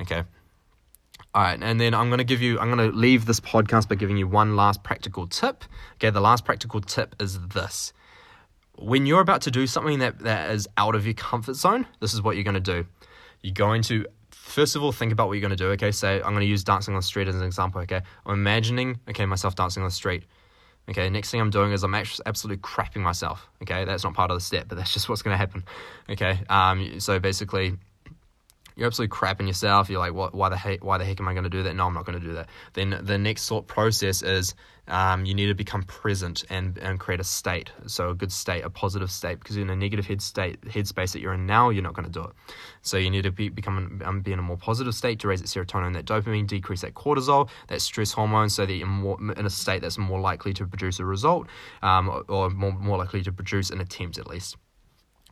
[0.00, 0.24] Okay.
[1.32, 3.88] All right, and then I'm going to give you, I'm going to leave this podcast
[3.88, 5.64] by giving you one last practical tip.
[5.94, 7.92] Okay, the last practical tip is this.
[8.76, 12.14] When you're about to do something that, that is out of your comfort zone, this
[12.14, 12.86] is what you're going to do.
[13.42, 14.06] You're going to
[14.50, 16.46] first of all think about what you're going to do okay say i'm going to
[16.46, 19.88] use dancing on the street as an example okay i'm imagining okay myself dancing on
[19.88, 20.24] the street
[20.90, 23.48] Okay, next thing I'm doing is I'm actually absolutely crapping myself.
[23.62, 25.64] Okay, that's not part of the step, but that's just what's going to happen.
[26.08, 27.76] Okay, um, so basically,
[28.80, 29.90] you're absolutely crapping yourself.
[29.90, 30.34] You're like, what?
[30.34, 30.82] Why the heck?
[30.82, 31.76] Why the heck am I going to do that?
[31.76, 32.48] No, I'm not going to do that.
[32.72, 34.54] Then the next thought process is
[34.88, 37.70] um, you need to become present and, and create a state.
[37.86, 41.20] So a good state, a positive state, because in a negative head state, headspace that
[41.20, 42.30] you're in now, you're not going to do it.
[42.80, 45.42] So you need to be become um, be in a more positive state to raise
[45.42, 49.44] that serotonin, that dopamine, decrease that cortisol, that stress hormone, so that you're more in
[49.44, 51.48] a state that's more likely to produce a result,
[51.82, 54.56] um, or more more likely to produce an attempt at least.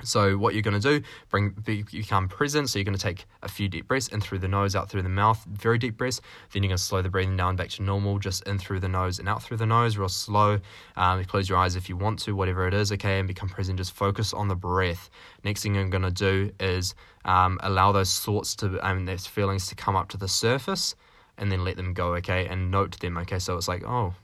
[0.05, 2.70] So what you're going to do, bring become present.
[2.70, 5.03] So you're going to take a few deep breaths in through the nose, out through
[5.03, 6.20] the mouth, very deep breaths.
[6.53, 8.88] Then you're going to slow the breathing down back to normal, just in through the
[8.88, 10.61] nose and out through the nose, real slow.
[10.96, 13.78] Um, close your eyes if you want to, whatever it is, okay, and become present.
[13.78, 15.11] Just focus on the breath.
[15.44, 16.94] Next thing you're going to do is
[17.24, 20.94] um, allow those thoughts to, um, those feelings to come up to the surface,
[21.36, 23.38] and then let them go, okay, and note them, okay.
[23.38, 24.14] So it's like, oh,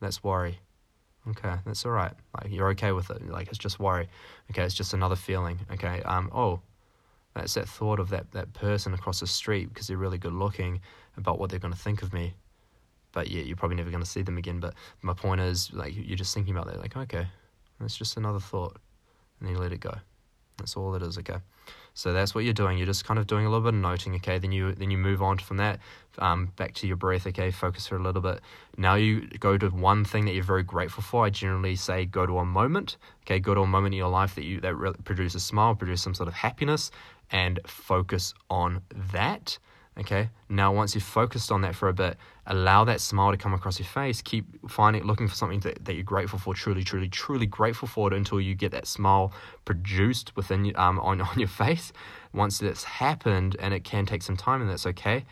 [0.00, 0.60] that's worry
[1.28, 2.12] Okay, that's all right.
[2.34, 3.28] Like you're okay with it.
[3.28, 4.08] Like it's just worry.
[4.50, 5.58] Okay, it's just another feeling.
[5.72, 6.02] Okay.
[6.02, 6.30] Um.
[6.34, 6.60] Oh,
[7.34, 10.80] that's that thought of that that person across the street because they're really good looking
[11.16, 12.34] about what they're going to think of me.
[13.12, 14.60] But yeah, you're probably never going to see them again.
[14.60, 16.80] But my point is, like, you're just thinking about that.
[16.80, 17.26] Like, okay,
[17.80, 18.76] that's just another thought,
[19.38, 19.94] and then you let it go.
[20.58, 21.18] That's all it is.
[21.18, 21.38] Okay.
[22.00, 22.78] So that's what you're doing.
[22.78, 24.38] You're just kind of doing a little bit of noting, okay?
[24.38, 25.80] Then you then you move on from that
[26.18, 27.50] um, back to your breath, okay?
[27.50, 28.40] Focus for a little bit.
[28.78, 31.26] Now you go to one thing that you're very grateful for.
[31.26, 32.96] I generally say go to a moment,
[33.26, 33.38] okay?
[33.38, 36.00] Go to a moment in your life that you that re- produces a smile, produce
[36.00, 36.90] some sort of happiness,
[37.30, 38.80] and focus on
[39.12, 39.58] that.
[39.98, 40.30] Okay.
[40.48, 42.16] Now, once you've focused on that for a bit,
[42.50, 44.20] allow that smile to come across your face.
[44.20, 48.08] Keep finding, looking for something that, that you're grateful for, truly, truly, truly grateful for
[48.08, 49.32] it until you get that smile
[49.64, 51.92] produced within um, on, on your face.
[52.34, 55.24] Once that's happened, and it can take some time, and that's okay,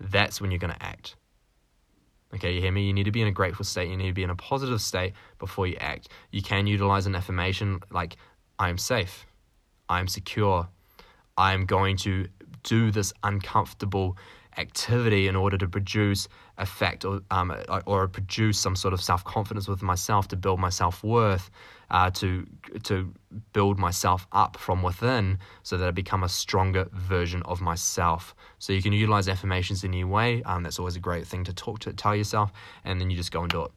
[0.00, 1.14] that's when you're going to act.
[2.34, 2.86] Okay, you hear me?
[2.86, 3.90] You need to be in a grateful state.
[3.90, 6.08] You need to be in a positive state before you act.
[6.30, 8.16] You can utilize an affirmation like,
[8.58, 9.26] I am safe.
[9.90, 10.66] I am secure.
[11.36, 12.28] I am going to
[12.62, 14.16] do this uncomfortable
[14.56, 16.28] activity in order to produce
[16.58, 17.54] effect or um,
[17.86, 21.50] or produce some sort of self confidence with myself to build my self worth,
[21.90, 22.46] uh, to
[22.84, 23.12] to
[23.52, 28.34] build myself up from within, so that I become a stronger version of myself.
[28.58, 30.42] So you can utilize affirmations in any way.
[30.44, 32.52] Um, that's always a great thing to talk to tell yourself,
[32.84, 33.70] and then you just go and do it.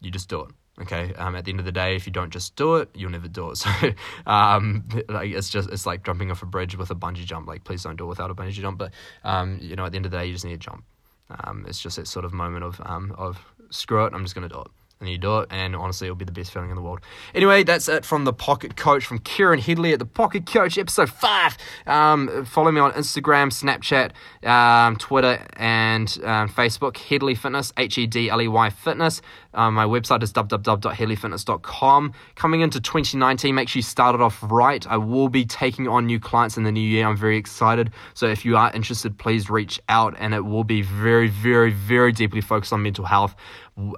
[0.00, 0.50] You just do it.
[0.82, 1.14] Okay.
[1.14, 3.28] Um, at the end of the day, if you don't just do it, you'll never
[3.28, 3.56] do it.
[3.66, 3.92] So,
[4.26, 7.48] um, like it's just it's like jumping off a bridge with a bungee jump.
[7.48, 8.78] Like, please don't do it without a bungee jump.
[8.78, 8.92] But
[9.24, 10.84] um, you know, at the end of the day, you just need to jump.
[11.30, 13.38] Um, it's just that sort of moment of um, of
[13.70, 14.68] screw it, I'm just gonna do it
[15.00, 17.00] and you do it, and honestly, it'll be the best feeling in the world.
[17.34, 21.10] Anyway, that's it from the Pocket Coach, from Kieran Hedley at the Pocket Coach, episode
[21.10, 21.56] five.
[21.86, 24.12] Um, follow me on Instagram, Snapchat,
[24.48, 29.20] um, Twitter, and um, Facebook, Hedley Fitness, H E D L E Y Fitness.
[29.56, 32.12] Um, my website is www.hedleyfitness.com.
[32.36, 34.86] Coming into 2019, make sure you start it off right.
[34.86, 37.06] I will be taking on new clients in the new year.
[37.06, 37.90] I'm very excited.
[38.14, 42.12] So if you are interested, please reach out, and it will be very, very, very
[42.12, 43.34] deeply focused on mental health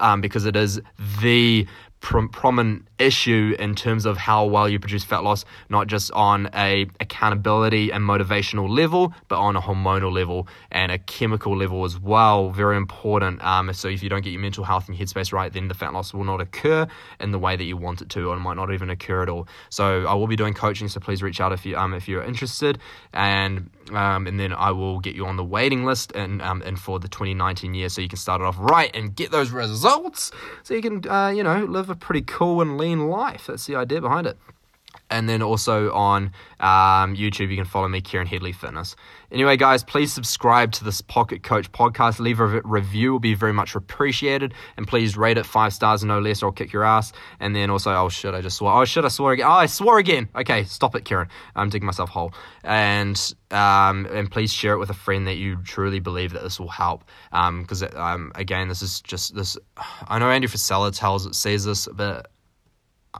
[0.00, 0.80] um, because it is
[1.20, 1.66] the
[2.00, 6.86] prominent issue in terms of how well you produce fat loss, not just on a
[7.00, 12.50] accountability and motivational level, but on a hormonal level and a chemical level as well.
[12.50, 13.42] Very important.
[13.44, 15.92] Um, so if you don't get your mental health and headspace right, then the fat
[15.92, 16.86] loss will not occur
[17.20, 19.28] in the way that you want it to, or it might not even occur at
[19.28, 19.46] all.
[19.70, 20.88] So I will be doing coaching.
[20.88, 22.78] So please reach out if you um if you're interested,
[23.12, 26.78] and um, and then I will get you on the waiting list and um and
[26.78, 30.32] for the 2019 year, so you can start it off right and get those results,
[30.62, 33.46] so you can uh, you know live a pretty cool and lean life.
[33.46, 34.38] That's the idea behind it.
[35.10, 38.94] And then also on um, YouTube, you can follow me, Kieran Hedley Fitness.
[39.30, 42.18] Anyway, guys, please subscribe to this Pocket Coach podcast.
[42.18, 44.52] Leave a review, will be very much appreciated.
[44.76, 47.12] And please rate it five stars and no less, or I'll kick your ass.
[47.40, 48.72] And then also, oh shit, I just swore.
[48.72, 49.46] Oh shit, I swore again.
[49.46, 50.28] Oh, I swore again.
[50.34, 51.28] Okay, stop it, Kieran.
[51.56, 52.32] I'm digging myself a hole.
[52.62, 56.60] And um, and please share it with a friend that you truly believe that this
[56.60, 57.04] will help.
[57.30, 59.56] Because um, um, again, this is just this.
[60.06, 62.30] I know Andy Frisella tells it says this, but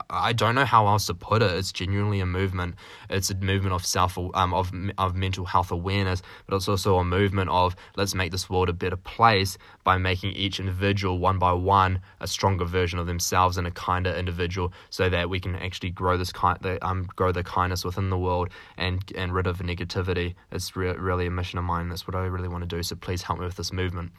[0.09, 1.51] I don't know how else to put it.
[1.51, 2.75] It's genuinely a movement.
[3.09, 7.05] It's a movement of self, um, of of mental health awareness, but it's also a
[7.05, 11.53] movement of let's make this world a better place by making each individual one by
[11.53, 15.89] one a stronger version of themselves and a kinder individual, so that we can actually
[15.89, 19.57] grow this kind, the, um, grow the kindness within the world and and rid of
[19.57, 20.35] negativity.
[20.51, 21.89] It's re- really a mission of mine.
[21.89, 22.83] That's what I really want to do.
[22.83, 24.11] So please help me with this movement.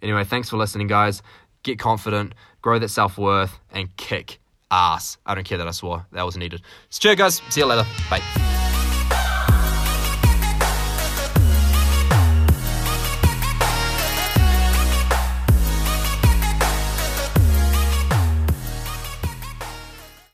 [0.00, 1.22] Anyway, thanks for listening, guys.
[1.64, 4.38] Get confident, grow that self worth, and kick
[4.70, 5.18] ass.
[5.24, 6.06] I don't care that I swore.
[6.12, 6.62] That was needed.
[6.90, 7.42] Cheers, guys.
[7.50, 7.86] See you later.
[8.10, 8.67] Bye.